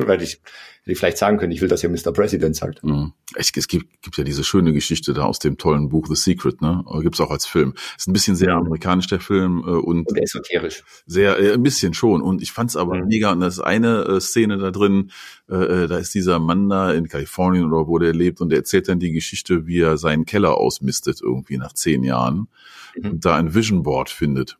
weil 0.05 0.21
ich 0.21 0.41
hätte 0.89 0.93
ich 0.93 0.99
vielleicht 0.99 1.17
sagen 1.17 1.37
können, 1.37 1.51
ich 1.51 1.61
will, 1.61 1.67
dass 1.67 1.83
ihr 1.83 1.89
Mr. 1.89 2.11
President 2.11 2.55
sagt. 2.55 2.83
Mhm. 2.83 3.13
Es, 3.35 3.51
es 3.55 3.67
gibt, 3.67 4.01
gibt 4.01 4.17
ja 4.17 4.23
diese 4.23 4.43
schöne 4.43 4.73
Geschichte 4.73 5.13
da 5.13 5.25
aus 5.25 5.39
dem 5.39 5.57
tollen 5.57 5.89
Buch 5.89 6.07
The 6.07 6.15
Secret, 6.15 6.61
ne? 6.61 6.83
Gibt's 7.01 7.21
auch 7.21 7.31
als 7.31 7.45
Film. 7.45 7.73
Ist 7.97 8.07
ein 8.07 8.13
bisschen 8.13 8.35
sehr 8.35 8.53
amerikanisch 8.53 9.07
der 9.07 9.19
Film 9.19 9.63
äh, 9.65 9.71
und, 9.71 10.09
und 10.09 10.17
esoterisch. 10.17 10.83
Sehr, 11.05 11.37
äh, 11.37 11.53
ein 11.53 11.63
bisschen 11.63 11.93
schon. 11.93 12.21
Und 12.21 12.41
ich 12.41 12.51
fand's 12.51 12.75
aber 12.75 12.95
mhm. 12.95 13.07
mega. 13.07 13.31
Und 13.31 13.41
das 13.41 13.55
ist 13.55 13.59
eine 13.59 14.03
äh, 14.05 14.19
Szene 14.19 14.57
da 14.57 14.71
drin, 14.71 15.11
äh, 15.49 15.83
äh, 15.83 15.87
da 15.87 15.97
ist 15.97 16.13
dieser 16.13 16.39
Mann 16.39 16.69
da 16.69 16.91
in 16.91 17.07
Kalifornien 17.07 17.65
oder 17.65 17.87
wo 17.87 17.97
der 17.97 18.13
lebt 18.13 18.41
und 18.41 18.49
der 18.49 18.59
erzählt 18.59 18.87
dann 18.87 18.99
die 18.99 19.11
Geschichte, 19.11 19.67
wie 19.67 19.79
er 19.79 19.97
seinen 19.97 20.25
Keller 20.25 20.57
ausmistet 20.57 21.21
irgendwie 21.21 21.57
nach 21.57 21.73
zehn 21.73 22.03
Jahren 22.03 22.47
mhm. 22.95 23.11
und 23.11 23.25
da 23.25 23.35
ein 23.35 23.53
Vision 23.53 23.83
Board 23.83 24.09
findet 24.09 24.57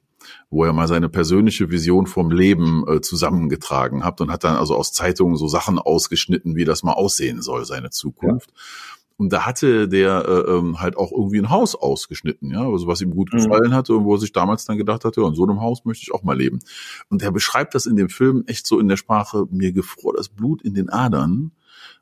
wo 0.50 0.64
er 0.64 0.74
mal 0.74 0.88
seine 0.88 1.10
persönliche 1.10 1.70
Vision 1.70 2.08
vom 2.08 2.32
Leben 2.32 2.84
äh, 2.88 3.02
zusammengetragen 3.02 4.04
hat 4.04 4.22
und 4.22 4.32
hat 4.32 4.44
dann 4.44 4.56
also 4.56 4.76
aus 4.76 4.92
Zeitungen 4.92 5.38
so 5.38 5.48
Sachen 5.48 5.80
ausgeschnitten, 5.80 6.56
wie 6.56 6.66
das 6.66 6.84
mal 6.84 6.94
aussehen 6.94 7.42
soll, 7.42 7.66
seine 7.66 7.90
Zukunft. 7.90 8.50
Ja. 8.50 8.56
Und 9.20 9.34
da 9.34 9.46
hatte 9.46 9.90
der 9.90 10.26
äh, 10.26 10.52
ähm, 10.52 10.80
halt 10.80 10.96
auch 10.96 11.12
irgendwie 11.12 11.40
ein 11.40 11.50
Haus 11.50 11.76
ausgeschnitten, 11.76 12.52
ja, 12.52 12.62
also 12.62 12.88
was 12.88 13.02
ihm 13.02 13.12
gut 13.12 13.34
mhm. 13.34 13.40
gefallen 13.40 13.74
hatte 13.74 13.94
und 13.94 14.06
wo 14.06 14.16
er 14.16 14.18
sich 14.18 14.32
damals 14.32 14.64
dann 14.64 14.78
gedacht 14.78 15.04
hatte, 15.04 15.20
ja, 15.20 15.28
in 15.28 15.36
so 15.36 15.44
einem 15.44 15.60
Haus 15.60 15.84
möchte 15.84 16.04
ich 16.04 16.14
auch 16.14 16.24
mal 16.24 16.38
leben. 16.38 16.60
Und 17.10 17.22
er 17.22 17.34
beschreibt 17.34 17.76
das 17.76 17.86
in 17.86 17.98
dem 17.98 18.08
Film 18.08 18.46
echt 18.48 18.66
so 18.66 18.80
in 18.80 18.88
der 18.88 18.96
Sprache, 18.96 19.46
mir 19.52 19.74
gefror 19.74 20.14
das 20.16 20.30
Blut 20.30 20.62
in 20.62 20.74
den 20.74 20.90
Adern, 20.90 21.52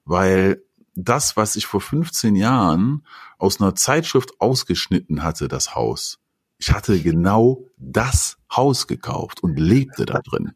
weil 0.05 0.62
das, 0.93 1.36
was 1.36 1.55
ich 1.55 1.65
vor 1.65 1.81
15 1.81 2.36
Jahren 2.36 3.03
aus 3.39 3.59
einer 3.59 3.74
Zeitschrift 3.74 4.39
ausgeschnitten 4.39 5.24
hatte, 5.24 5.47
das 5.47 5.74
Haus, 5.74 6.19
ich 6.59 6.71
hatte 6.71 7.00
genau 7.00 7.65
das 7.77 8.38
Haus 8.55 8.86
gekauft 8.86 9.41
und 9.41 9.59
lebte 9.59 10.05
da 10.05 10.19
drin. 10.19 10.51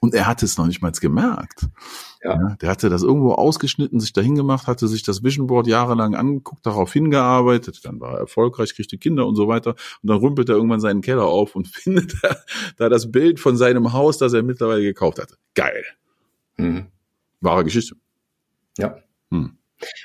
Und 0.00 0.14
er 0.14 0.26
hatte 0.26 0.44
es 0.44 0.56
noch 0.58 0.66
nicht 0.66 0.80
mal 0.80 0.92
gemerkt. 0.92 1.66
Ja. 2.22 2.34
ja. 2.34 2.56
der 2.60 2.68
hatte 2.68 2.88
das 2.88 3.02
irgendwo 3.02 3.32
ausgeschnitten, 3.32 4.00
sich 4.00 4.12
dahin 4.12 4.34
gemacht, 4.34 4.66
hatte 4.66 4.88
sich 4.88 5.02
das 5.02 5.22
Vision 5.22 5.46
Board 5.46 5.66
jahrelang 5.66 6.14
angeguckt, 6.14 6.66
darauf 6.66 6.92
hingearbeitet, 6.92 7.80
dann 7.84 8.00
war 8.00 8.14
er 8.14 8.20
erfolgreich, 8.20 8.74
kriegte 8.74 8.98
Kinder 8.98 9.26
und 9.26 9.36
so 9.36 9.48
weiter. 9.48 9.70
Und 10.02 10.10
dann 10.10 10.18
rümpelt 10.18 10.48
er 10.48 10.56
irgendwann 10.56 10.80
seinen 10.80 11.00
Keller 11.00 11.26
auf 11.26 11.54
und 11.54 11.68
findet 11.72 12.14
da, 12.22 12.36
da 12.76 12.88
das 12.88 13.10
Bild 13.10 13.40
von 13.40 13.56
seinem 13.56 13.92
Haus, 13.92 14.18
das 14.18 14.32
er 14.32 14.42
mittlerweile 14.42 14.82
gekauft 14.82 15.18
hatte. 15.18 15.36
Geil. 15.54 15.84
Mhm. 16.56 16.86
Wahre 17.40 17.64
Geschichte. 17.64 17.96
Ja. 18.78 18.98
Hm. 19.30 19.58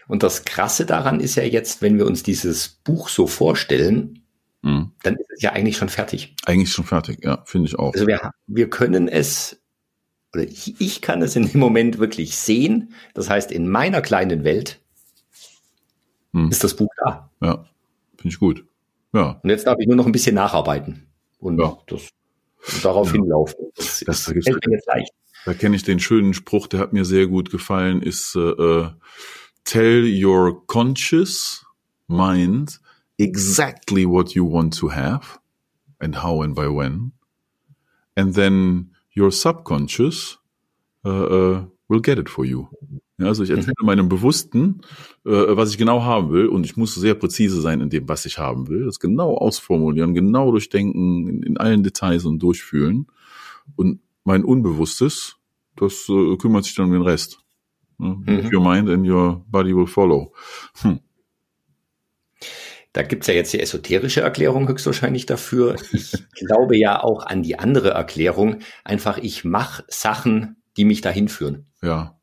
Und 0.08 0.24
das 0.24 0.46
Krasse 0.46 0.86
daran 0.86 1.20
ist 1.20 1.36
ja 1.36 1.44
jetzt, 1.44 1.82
wenn 1.82 1.98
wir 1.98 2.06
uns 2.06 2.24
dieses 2.24 2.68
Buch 2.68 3.10
so 3.10 3.28
vorstellen, 3.28 4.24
mhm. 4.62 4.92
dann 5.04 5.16
ist 5.16 5.32
es 5.36 5.42
ja 5.42 5.52
eigentlich 5.52 5.78
schon 5.78 5.90
fertig. 5.90 6.36
Eigentlich 6.46 6.72
schon 6.72 6.86
fertig, 6.86 7.24
ja, 7.24 7.44
finde 7.46 7.68
ich 7.68 7.80
auch. 7.80 7.94
Also 7.94 8.08
wir, 8.08 8.32
wir 8.48 8.70
können 8.70 9.08
es, 9.08 9.63
oder 10.34 10.44
ich, 10.44 10.80
ich 10.80 11.02
kann 11.02 11.22
es 11.22 11.36
in 11.36 11.48
dem 11.48 11.60
Moment 11.60 12.00
wirklich 12.00 12.36
sehen. 12.36 12.94
Das 13.14 13.30
heißt, 13.30 13.52
in 13.52 13.70
meiner 13.70 14.02
kleinen 14.02 14.44
Welt 14.44 14.80
mhm. 16.32 16.50
ist 16.50 16.64
das 16.64 16.76
Buch 16.76 16.90
da. 17.04 17.30
Ja, 17.42 17.66
finde 18.18 18.34
ich 18.34 18.40
gut. 18.40 18.66
Ja. 19.14 19.40
Und 19.44 19.50
jetzt 19.50 19.68
darf 19.68 19.78
ich 19.80 19.88
nur 19.88 19.96
noch 19.96 20.08
ein 20.08 20.12
bisschen 20.12 20.36
nacharbeiten 20.36 21.08
und 21.40 21.60
ja. 21.60 21.78
das 21.88 22.10
und 22.74 22.86
darauf 22.86 23.08
ja. 23.08 23.14
hinlaufen. 23.14 23.58
Das, 23.76 24.04
das, 24.06 24.26
das 24.26 24.44
fällt 24.44 24.66
mir 24.66 24.76
jetzt 24.76 24.88
leicht. 24.88 25.12
Da 25.46 25.54
kenne 25.54 25.76
ich 25.76 25.84
den 25.84 26.00
schönen 26.00 26.34
Spruch, 26.34 26.68
der 26.68 26.80
hat 26.80 26.94
mir 26.94 27.06
sehr 27.06 27.28
gut 27.28 27.52
gefallen, 27.52 28.02
ist 28.02 28.36
äh, 28.36 28.40
äh 28.40 28.90
Tell 29.66 30.04
your 30.06 30.66
conscious 30.68 31.66
mind 32.08 32.82
exactly 33.18 34.06
what 34.06 34.34
you 34.34 34.50
want 34.50 34.78
to 34.78 34.92
have 34.92 35.40
and 36.00 36.22
how 36.22 36.44
and 36.44 36.54
by 36.54 36.68
when. 36.68 37.14
And 38.16 38.36
then 38.36 38.93
your 39.16 39.32
subconscious 39.32 40.40
uh, 41.06 41.10
uh, 41.10 41.66
will 41.88 42.02
get 42.02 42.18
it 42.18 42.30
for 42.30 42.46
you. 42.46 42.68
Ja, 43.18 43.28
also 43.28 43.44
ich 43.44 43.50
mhm. 43.50 43.58
erzähle 43.58 43.76
meinem 43.84 44.10
Bewussten, 44.10 44.82
äh, 45.26 45.30
was 45.32 45.70
ich 45.70 45.78
genau 45.78 46.04
haben 46.04 46.32
will 46.32 46.48
und 46.48 46.66
ich 46.66 46.76
muss 46.78 46.96
sehr 46.96 47.14
präzise 47.14 47.62
sein 47.62 47.80
in 47.82 47.90
dem, 47.90 48.10
was 48.10 48.26
ich 48.26 48.40
haben 48.40 48.68
will. 48.68 48.86
Das 48.86 49.00
genau 49.00 49.36
ausformulieren, 49.38 50.14
genau 50.14 50.52
durchdenken, 50.52 51.28
in, 51.28 51.44
in 51.44 51.58
allen 51.58 51.84
Details 51.84 52.26
und 52.26 52.40
durchfühlen. 52.40 53.08
Und 53.76 54.00
mein 54.24 54.44
Unbewusstes, 54.44 55.36
das 55.76 56.10
äh, 56.10 56.38
kümmert 56.38 56.66
sich 56.66 56.76
dann 56.76 56.88
um 56.88 56.92
den 56.92 57.02
Rest. 57.04 57.40
Mhm. 58.00 58.50
Your 58.52 58.62
mind 58.62 58.90
and 58.90 59.08
your 59.08 59.46
body 59.48 59.76
will 59.76 59.88
follow. 59.88 60.34
Hm. 60.82 61.00
Da 62.94 63.02
gibt's 63.02 63.28
ja 63.28 63.34
jetzt 63.34 63.52
die 63.54 63.60
esoterische 63.60 64.22
Erklärung 64.22 64.68
höchstwahrscheinlich 64.68 65.26
dafür. 65.26 65.76
Ich 65.92 66.14
glaube 66.48 66.78
ja 66.78 67.04
auch 67.04 67.26
an 67.26 67.42
die 67.42 67.58
andere 67.58 67.90
Erklärung. 67.90 68.60
Einfach, 68.84 69.18
ich 69.18 69.44
mache 69.44 69.84
Sachen, 69.88 70.64
die 70.78 70.86
mich 70.86 71.02
dahin 71.02 71.28
führen. 71.28 71.72
Ja. 71.82 72.20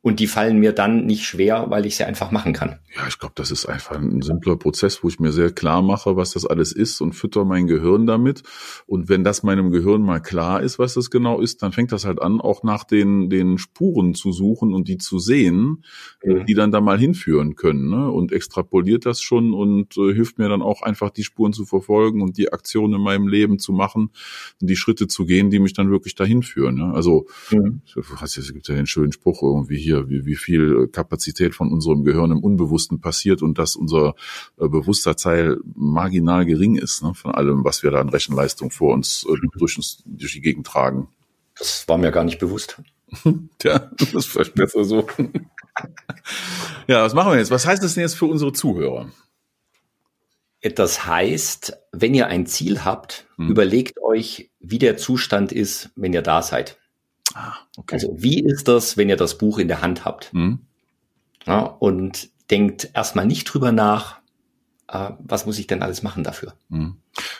Und 0.00 0.20
die 0.20 0.28
fallen 0.28 0.58
mir 0.58 0.72
dann 0.72 1.06
nicht 1.06 1.24
schwer, 1.24 1.66
weil 1.70 1.84
ich 1.84 1.96
sie 1.96 2.04
einfach 2.04 2.30
machen 2.30 2.52
kann. 2.52 2.78
Ja, 2.94 3.08
ich 3.08 3.18
glaube, 3.18 3.34
das 3.34 3.50
ist 3.50 3.66
einfach 3.66 3.96
ein 3.96 4.22
simpler 4.22 4.56
Prozess, 4.56 5.02
wo 5.02 5.08
ich 5.08 5.18
mir 5.18 5.32
sehr 5.32 5.50
klar 5.50 5.82
mache, 5.82 6.14
was 6.14 6.32
das 6.32 6.46
alles 6.46 6.70
ist 6.70 7.00
und 7.00 7.14
fütter 7.14 7.44
mein 7.44 7.66
Gehirn 7.66 8.06
damit. 8.06 8.44
Und 8.86 9.08
wenn 9.08 9.24
das 9.24 9.42
meinem 9.42 9.72
Gehirn 9.72 10.02
mal 10.02 10.20
klar 10.20 10.62
ist, 10.62 10.78
was 10.78 10.94
das 10.94 11.10
genau 11.10 11.40
ist, 11.40 11.62
dann 11.62 11.72
fängt 11.72 11.90
das 11.90 12.04
halt 12.04 12.22
an, 12.22 12.40
auch 12.40 12.62
nach 12.62 12.84
den, 12.84 13.28
den 13.28 13.58
Spuren 13.58 14.14
zu 14.14 14.30
suchen 14.30 14.72
und 14.72 14.86
die 14.86 14.98
zu 14.98 15.18
sehen, 15.18 15.84
äh, 16.22 16.34
mhm. 16.34 16.46
die 16.46 16.54
dann 16.54 16.70
da 16.70 16.80
mal 16.80 16.98
hinführen 16.98 17.56
können. 17.56 17.90
Ne? 17.90 18.08
Und 18.08 18.30
extrapoliert 18.30 19.04
das 19.04 19.20
schon 19.20 19.52
und 19.52 19.96
äh, 19.96 20.14
hilft 20.14 20.38
mir 20.38 20.48
dann 20.48 20.62
auch 20.62 20.82
einfach, 20.82 21.10
die 21.10 21.24
Spuren 21.24 21.52
zu 21.52 21.64
verfolgen 21.64 22.22
und 22.22 22.38
die 22.38 22.52
Aktionen 22.52 22.94
in 22.94 23.00
meinem 23.00 23.26
Leben 23.26 23.58
zu 23.58 23.72
machen 23.72 24.10
und 24.60 24.70
die 24.70 24.76
Schritte 24.76 25.08
zu 25.08 25.26
gehen, 25.26 25.50
die 25.50 25.58
mich 25.58 25.72
dann 25.72 25.90
wirklich 25.90 26.14
dahin 26.14 26.44
führen. 26.44 26.76
Ne? 26.76 26.94
Also, 26.94 27.26
mhm. 27.50 27.82
es 27.96 28.52
gibt 28.52 28.68
ja 28.68 28.76
den 28.76 28.86
schönen 28.86 29.10
Spruch 29.10 29.42
irgendwie 29.42 29.78
hier, 29.88 29.97
wie, 30.06 30.26
wie 30.26 30.36
viel 30.36 30.88
Kapazität 30.88 31.54
von 31.54 31.72
unserem 31.72 32.04
Gehirn 32.04 32.30
im 32.30 32.42
Unbewussten 32.42 33.00
passiert 33.00 33.42
und 33.42 33.58
dass 33.58 33.76
unser 33.76 34.14
äh, 34.58 34.68
bewusster 34.68 35.16
Teil 35.16 35.58
marginal 35.74 36.46
gering 36.46 36.76
ist, 36.76 37.02
ne, 37.02 37.14
von 37.14 37.32
allem, 37.32 37.64
was 37.64 37.82
wir 37.82 37.90
da 37.90 38.00
an 38.00 38.08
Rechenleistung 38.08 38.70
vor 38.70 38.94
uns 38.94 39.26
äh, 39.28 39.34
durch, 39.58 39.76
uns 39.76 40.02
durch 40.06 40.32
die 40.32 40.40
Gegend 40.40 40.66
tragen. 40.66 41.08
Das 41.58 41.88
war 41.88 41.98
mir 41.98 42.12
gar 42.12 42.24
nicht 42.24 42.38
bewusst. 42.38 42.80
Tja, 43.58 43.90
das 43.98 44.14
ist 44.14 44.26
vielleicht 44.26 44.54
besser 44.54 44.84
so. 44.84 45.06
ja, 46.86 47.02
was 47.02 47.14
machen 47.14 47.32
wir 47.32 47.38
jetzt? 47.38 47.50
Was 47.50 47.66
heißt 47.66 47.82
das 47.82 47.94
denn 47.94 48.02
jetzt 48.02 48.16
für 48.16 48.26
unsere 48.26 48.52
Zuhörer? 48.52 49.08
Das 50.60 51.06
heißt, 51.06 51.76
wenn 51.92 52.14
ihr 52.14 52.26
ein 52.26 52.46
Ziel 52.46 52.84
habt, 52.84 53.26
hm. 53.36 53.48
überlegt 53.48 54.00
euch, 54.02 54.50
wie 54.60 54.78
der 54.78 54.96
Zustand 54.96 55.52
ist, 55.52 55.90
wenn 55.94 56.12
ihr 56.12 56.22
da 56.22 56.42
seid. 56.42 56.77
Ah, 57.38 57.54
okay. 57.76 57.94
Also 57.94 58.16
wie 58.16 58.40
ist 58.40 58.66
das, 58.66 58.96
wenn 58.96 59.08
ihr 59.08 59.16
das 59.16 59.38
Buch 59.38 59.58
in 59.58 59.68
der 59.68 59.80
Hand 59.80 60.04
habt? 60.04 60.32
Hm. 60.32 60.58
Ja, 61.46 61.60
und 61.60 62.30
denkt 62.50 62.90
erstmal 62.94 63.26
nicht 63.26 63.44
drüber 63.44 63.70
nach, 63.70 64.18
äh, 64.88 65.10
was 65.20 65.46
muss 65.46 65.58
ich 65.60 65.68
denn 65.68 65.80
alles 65.80 66.02
machen 66.02 66.24
dafür. 66.24 66.54
Hm. 66.70 66.96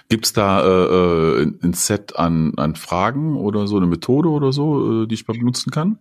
Gibt 0.09 0.27
es 0.27 0.33
da 0.33 0.63
äh, 0.63 1.43
äh, 1.43 1.53
ein 1.63 1.73
Set 1.73 2.15
an, 2.15 2.53
an 2.57 2.77
Fragen 2.77 3.37
oder 3.37 3.67
so, 3.67 3.77
eine 3.77 3.87
Methode 3.87 4.29
oder 4.29 4.53
so, 4.53 5.03
äh, 5.03 5.07
die 5.09 5.15
ich 5.15 5.27
mal 5.27 5.37
benutzen 5.37 5.73
kann? 5.73 5.99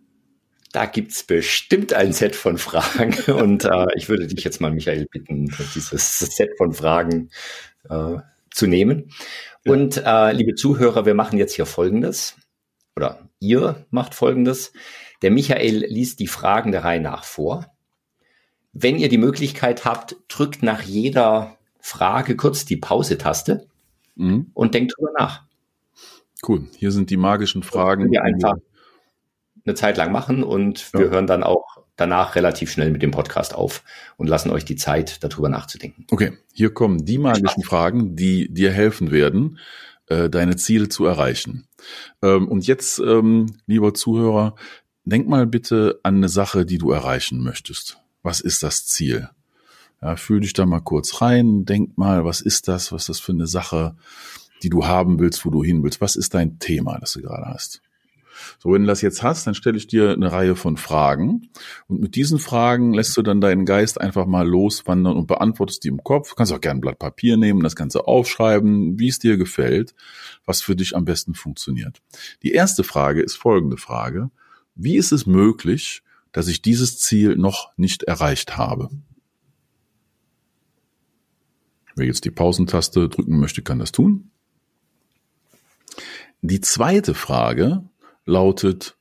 Da 0.74 0.86
gibt's 0.86 1.24
bestimmt 1.24 1.92
ein 1.94 2.14
Set 2.14 2.36
von 2.36 2.60
Fragen 2.60 3.16
und 3.34 3.66
äh, 3.66 3.88
ich 3.96 4.10
würde 4.10 4.28
dich 4.28 4.44
jetzt 4.44 4.62
mal, 4.62 4.72
Michael, 4.72 5.08
bitten, 5.12 5.52
dieses 5.74 6.20
Set 6.20 6.52
von 6.58 6.74
Fragen 6.74 7.32
äh, 7.90 8.18
zu 8.52 8.68
nehmen. 8.68 9.10
Ja. 9.66 9.74
Und 9.74 9.98
äh, 10.06 10.34
liebe 10.34 10.54
Zuhörer, 10.54 11.08
wir 11.08 11.16
machen 11.16 11.40
jetzt 11.40 11.56
hier 11.56 11.66
Folgendes 11.66 12.36
oder 12.98 13.30
ihr 13.40 13.86
macht 13.92 14.16
Folgendes. 14.16 14.74
Der 15.22 15.30
Michael 15.30 15.86
liest 15.86 16.20
die 16.20 16.28
Fragen 16.28 16.72
der 16.72 16.84
Reihe 16.84 17.00
nach 17.00 17.24
vor. 17.24 17.68
Wenn 18.74 18.98
ihr 18.98 19.08
die 19.08 19.20
Möglichkeit 19.20 19.86
habt, 19.86 20.18
drückt 20.28 20.64
nach 20.64 20.82
jeder 20.82 21.58
Frage 21.80 22.36
kurz 22.36 22.66
die 22.66 22.76
Pause-Taste 22.76 23.68
mhm. 24.16 24.50
und 24.54 24.74
denkt 24.74 24.96
drüber 24.98 25.12
nach. 25.18 25.44
Cool. 26.46 26.68
Hier 26.76 26.92
sind 26.92 27.12
die 27.12 27.18
magischen 27.18 27.62
Fragen. 27.62 28.12
Wir 28.12 28.24
einfach 28.24 28.56
eine 29.64 29.76
Zeit 29.76 29.98
lang 29.98 30.12
machen 30.12 30.44
und 30.44 30.92
ja. 30.94 31.00
wir 31.00 31.10
hören 31.12 31.28
dann 31.28 31.44
auch 31.44 31.78
danach 31.98 32.36
relativ 32.36 32.72
schnell 32.72 32.90
mit 32.90 33.04
dem 33.04 33.12
Podcast 33.12 33.54
auf 33.54 33.84
und 34.18 34.28
lassen 34.28 34.50
euch 34.50 34.66
die 34.66 34.76
Zeit, 34.76 35.24
darüber 35.24 35.50
nachzudenken. 35.50 36.06
Okay, 36.10 36.34
hier 36.52 36.74
kommen 36.74 37.06
die 37.06 37.18
magischen 37.20 37.64
Fragen, 37.64 38.16
die 38.16 38.52
dir 38.52 38.72
helfen 38.72 39.12
werden, 39.12 39.60
äh, 40.08 40.30
deine 40.30 40.56
Ziele 40.56 40.90
zu 40.90 41.06
erreichen. 41.06 41.68
Ähm, 42.22 42.48
und 42.48 42.66
jetzt, 42.68 43.00
ähm, 43.00 43.58
lieber 43.66 43.94
Zuhörer, 43.94 44.56
denk 45.06 45.28
mal 45.28 45.46
bitte 45.46 46.00
an 46.04 46.18
eine 46.18 46.30
Sache, 46.30 46.66
die 46.66 46.78
du 46.78 46.92
erreichen 46.92 47.44
möchtest. 47.44 48.00
Was 48.24 48.42
ist 48.42 48.64
das 48.64 48.86
Ziel? 48.86 49.30
Ja, 50.02 50.16
fühl 50.16 50.42
dich 50.42 50.54
da 50.54 50.66
mal 50.66 50.82
kurz 50.82 51.22
rein, 51.22 51.66
denk 51.66 51.98
mal, 51.98 52.24
was 52.24 52.42
ist 52.42 52.68
das, 52.68 52.92
was 52.92 53.04
ist 53.04 53.10
das 53.10 53.20
für 53.20 53.32
eine 53.32 53.48
Sache, 53.48 53.96
die 54.64 54.70
du 54.70 54.86
haben 54.86 55.20
willst, 55.20 55.46
wo 55.46 55.50
du 55.50 55.64
hin 55.64 55.84
willst? 55.84 56.02
Was 56.02 56.16
ist 56.16 56.34
dein 56.34 56.60
Thema, 56.60 57.00
das 57.00 57.14
du 57.14 57.22
gerade 57.22 57.46
hast? 57.46 57.82
So, 58.60 58.72
wenn 58.72 58.84
du 58.84 58.88
das 58.88 59.02
jetzt 59.02 59.24
hast, 59.24 59.48
dann 59.48 59.56
stelle 59.56 59.78
ich 59.78 59.88
dir 59.88 60.12
eine 60.12 60.32
Reihe 60.32 60.56
von 60.56 60.78
Fragen. 60.78 61.50
Und 61.88 62.02
mit 62.02 62.16
diesen 62.16 62.40
Fragen 62.40 62.94
lässt 62.94 63.16
du 63.18 63.22
dann 63.22 63.42
deinen 63.42 63.66
Geist 63.66 64.00
einfach 64.00 64.26
mal 64.26 64.48
loswandern 64.48 65.16
und 65.16 65.28
beantwortest 65.28 65.84
die 65.84 65.90
im 65.90 66.04
Kopf. 66.04 66.30
Du 66.30 66.36
kannst 66.36 66.54
auch 66.54 66.62
gerne 66.62 66.80
ein 66.80 66.82
Blatt 66.82 67.00
Papier 67.00 67.38
nehmen, 67.38 67.64
das 67.64 67.76
Ganze 67.76 68.08
aufschreiben, 68.08 69.00
wie 69.00 69.08
es 69.08 69.20
dir 69.20 69.38
gefällt, 69.38 69.94
was 70.46 70.62
für 70.62 70.76
dich 70.76 70.96
am 70.96 71.06
besten 71.06 71.34
funktioniert. 71.34 72.02
Die 72.44 72.52
erste 72.52 72.84
Frage 72.84 73.22
ist 73.22 73.36
folgende 73.36 73.78
Frage. 73.78 74.30
Wie 74.76 74.96
ist 74.96 75.12
es 75.12 75.26
möglich, 75.26 76.04
dass 76.32 76.48
ich 76.48 76.62
dieses 76.62 77.00
Ziel 77.00 77.36
noch 77.36 77.72
nicht 77.78 78.04
erreicht 78.04 78.58
habe? 78.58 78.90
Wer 81.96 82.06
jetzt 82.06 82.26
die 82.26 82.32
Pausentaste 82.32 83.10
drücken 83.10 83.40
möchte, 83.40 83.64
kann 83.64 83.80
das 83.80 83.92
tun. 83.92 84.30
Die 86.42 86.62
zweite 86.62 87.16
Frage 87.16 87.84
lautet, 88.28 88.98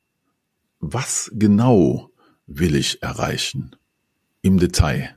was 0.80 1.30
genau 1.34 2.10
will 2.46 2.76
ich 2.76 3.02
erreichen? 3.02 3.76
Im 4.40 4.58
Detail, 4.58 5.16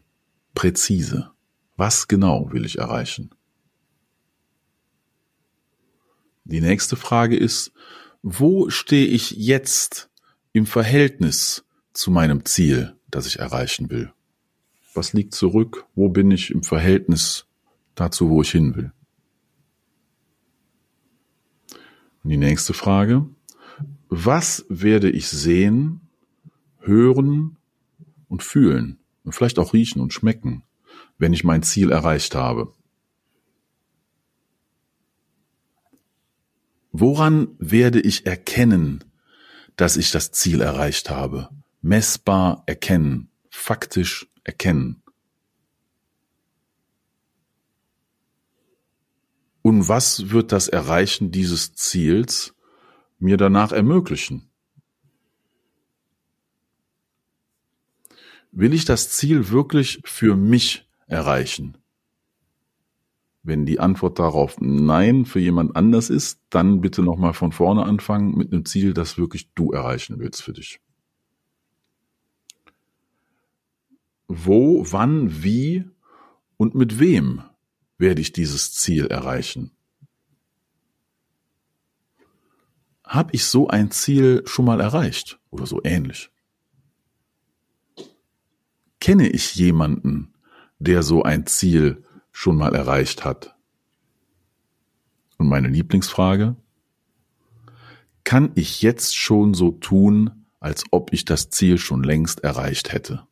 präzise. 0.55 1.31
Was 1.77 2.07
genau 2.07 2.51
will 2.51 2.65
ich 2.65 2.79
erreichen? 2.79 3.29
Die 6.43 6.61
nächste 6.61 6.95
Frage 6.95 7.37
ist, 7.37 7.71
wo 8.21 8.69
stehe 8.69 9.05
ich 9.05 9.31
jetzt 9.31 10.09
im 10.51 10.65
Verhältnis 10.65 11.63
zu 11.93 12.11
meinem 12.11 12.43
Ziel, 12.43 12.95
das 13.09 13.27
ich 13.27 13.39
erreichen 13.39 13.89
will? 13.89 14.11
Was 14.93 15.13
liegt 15.13 15.35
zurück? 15.35 15.85
Wo 15.95 16.09
bin 16.09 16.31
ich 16.31 16.49
im 16.51 16.63
Verhältnis 16.63 17.45
dazu, 17.95 18.29
wo 18.29 18.41
ich 18.41 18.51
hin 18.51 18.75
will? 18.75 18.91
Und 22.23 22.31
die 22.31 22.37
nächste 22.37 22.73
Frage, 22.73 23.29
was 24.09 24.65
werde 24.69 25.09
ich 25.09 25.27
sehen, 25.27 26.01
hören 26.79 27.57
und 28.27 28.43
fühlen 28.43 28.99
und 29.23 29.33
vielleicht 29.33 29.59
auch 29.59 29.73
riechen 29.73 30.01
und 30.01 30.13
schmecken, 30.13 30.63
wenn 31.19 31.31
ich 31.31 31.43
mein 31.43 31.61
Ziel 31.61 31.91
erreicht 31.91 32.33
habe? 32.33 32.73
Woran 36.91 37.55
werde 37.59 38.01
ich 38.01 38.25
erkennen, 38.25 39.03
dass 39.75 39.95
ich 39.95 40.11
das 40.11 40.31
Ziel 40.31 40.61
erreicht 40.61 41.11
habe? 41.11 41.49
Messbar 41.81 42.63
erkennen, 42.65 43.29
faktisch 43.51 44.27
erkennen. 44.43 45.03
Und 49.61 49.87
was 49.87 50.31
wird 50.31 50.51
das 50.51 50.67
Erreichen 50.67 51.31
dieses 51.31 51.75
Ziels 51.75 52.55
mir 53.19 53.37
danach 53.37 53.71
ermöglichen? 53.71 54.49
Will 58.51 58.73
ich 58.73 58.85
das 58.85 59.11
Ziel 59.11 59.49
wirklich 59.49 60.01
für 60.05 60.35
mich 60.35 60.89
erreichen? 61.05 61.77
Wenn 63.43 63.65
die 63.65 63.79
Antwort 63.79 64.19
darauf 64.19 64.59
Nein 64.59 65.25
für 65.25 65.39
jemand 65.39 65.75
anders 65.75 66.09
ist, 66.09 66.41
dann 66.49 66.81
bitte 66.81 67.01
nochmal 67.01 67.33
von 67.33 67.51
vorne 67.51 67.83
anfangen 67.83 68.35
mit 68.35 68.51
einem 68.51 68.65
Ziel, 68.65 68.93
das 68.93 69.17
wirklich 69.17 69.53
du 69.53 69.71
erreichen 69.71 70.19
willst 70.19 70.41
für 70.41 70.53
dich. 70.53 70.81
Wo, 74.27 74.83
wann, 74.91 75.43
wie 75.43 75.85
und 76.57 76.75
mit 76.75 76.99
wem 76.99 77.41
werde 77.97 78.21
ich 78.21 78.31
dieses 78.31 78.73
Ziel 78.73 79.07
erreichen? 79.07 79.71
Habe 83.09 83.33
ich 83.33 83.45
so 83.45 83.67
ein 83.67 83.89
Ziel 83.89 84.43
schon 84.45 84.65
mal 84.65 84.79
erreicht 84.79 85.39
oder 85.49 85.65
so 85.65 85.81
ähnlich? 85.83 86.29
Kenne 89.01 89.27
ich 89.27 89.55
jemanden, 89.55 90.35
der 90.77 91.01
so 91.01 91.23
ein 91.23 91.47
Ziel 91.47 92.03
schon 92.31 92.55
mal 92.55 92.75
erreicht 92.75 93.25
hat? 93.25 93.55
Und 95.39 95.47
meine 95.47 95.69
Lieblingsfrage, 95.69 96.55
kann 98.23 98.51
ich 98.53 98.83
jetzt 98.83 99.17
schon 99.17 99.55
so 99.55 99.71
tun, 99.71 100.45
als 100.59 100.83
ob 100.91 101.11
ich 101.11 101.25
das 101.25 101.49
Ziel 101.49 101.79
schon 101.79 102.03
längst 102.03 102.43
erreicht 102.43 102.91
hätte? 102.91 103.25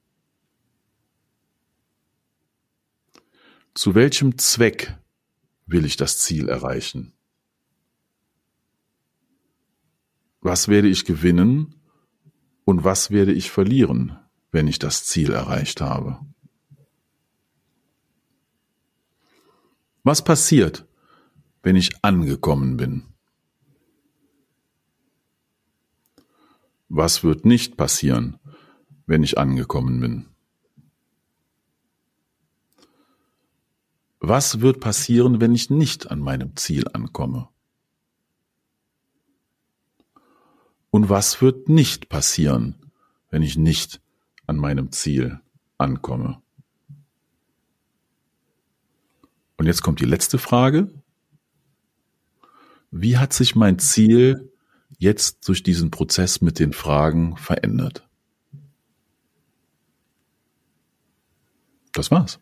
Zu 3.76 3.94
welchem 3.94 4.40
Zweck 4.40 4.98
will 5.68 5.86
ich 5.86 5.98
das 5.98 6.18
Ziel 6.18 6.50
erreichen? 6.50 7.14
Was 10.48 10.70
werde 10.70 10.88
ich 10.88 11.04
gewinnen 11.04 11.76
und 12.64 12.86
was 12.86 13.12
werde 13.12 13.34
ich 13.34 13.52
verlieren, 13.52 14.18
wenn 14.50 14.70
ich 14.70 14.80
das 14.80 15.04
Ziel 15.04 15.34
erreicht 15.34 15.82
habe. 15.82 16.22
Was 20.04 20.24
passiert, 20.24 20.88
wenn 21.64 21.76
ich 21.76 22.02
angekommen 22.02 22.78
bin? 22.78 23.04
Was 26.88 27.26
wird 27.26 27.46
nicht 27.46 27.76
passieren, 27.76 28.40
wenn 29.06 29.24
ich 29.24 29.38
angekommen 29.38 30.00
bin? 30.00 30.28
Was 34.22 34.62
wird 34.62 34.80
passieren, 34.80 35.42
wenn 35.42 35.54
ich 35.54 35.70
nicht 35.70 36.10
an 36.10 36.22
meinem 36.22 36.56
Ziel 36.56 36.86
ankomme? 36.94 37.50
Und 40.98 41.10
was 41.10 41.44
wird 41.44 41.70
nicht 41.70 42.10
passieren, 42.10 42.74
wenn 43.30 43.44
ich 43.44 43.56
nicht 43.56 44.02
an 44.48 44.58
meinem 44.58 44.92
Ziel 44.92 45.40
ankomme? 45.78 46.42
Und 49.58 49.68
jetzt 49.68 49.84
kommt 49.84 50.00
die 50.00 50.06
letzte 50.06 50.40
Frage. 50.40 50.90
Wie 52.90 53.20
hat 53.20 53.32
sich 53.32 53.56
mein 53.56 53.78
Ziel 53.78 54.52
jetzt 54.98 55.48
durch 55.48 55.62
diesen 55.62 55.92
Prozess 55.92 56.42
mit 56.42 56.58
den 56.58 56.74
Fragen 56.74 57.38
verändert? 57.38 58.10
Das 61.94 62.10
war's. 62.10 62.40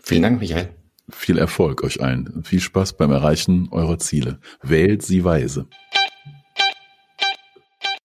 Vielen 0.00 0.22
Dank, 0.22 0.38
Michael. 0.38 0.76
Viel 1.10 1.38
Erfolg 1.38 1.82
euch 1.82 2.00
allen. 2.00 2.44
Viel 2.44 2.60
Spaß 2.60 2.96
beim 2.96 3.10
Erreichen 3.10 3.68
eurer 3.72 3.98
Ziele. 3.98 4.38
Wählt 4.62 5.02
sie 5.02 5.24
weise. 5.24 5.66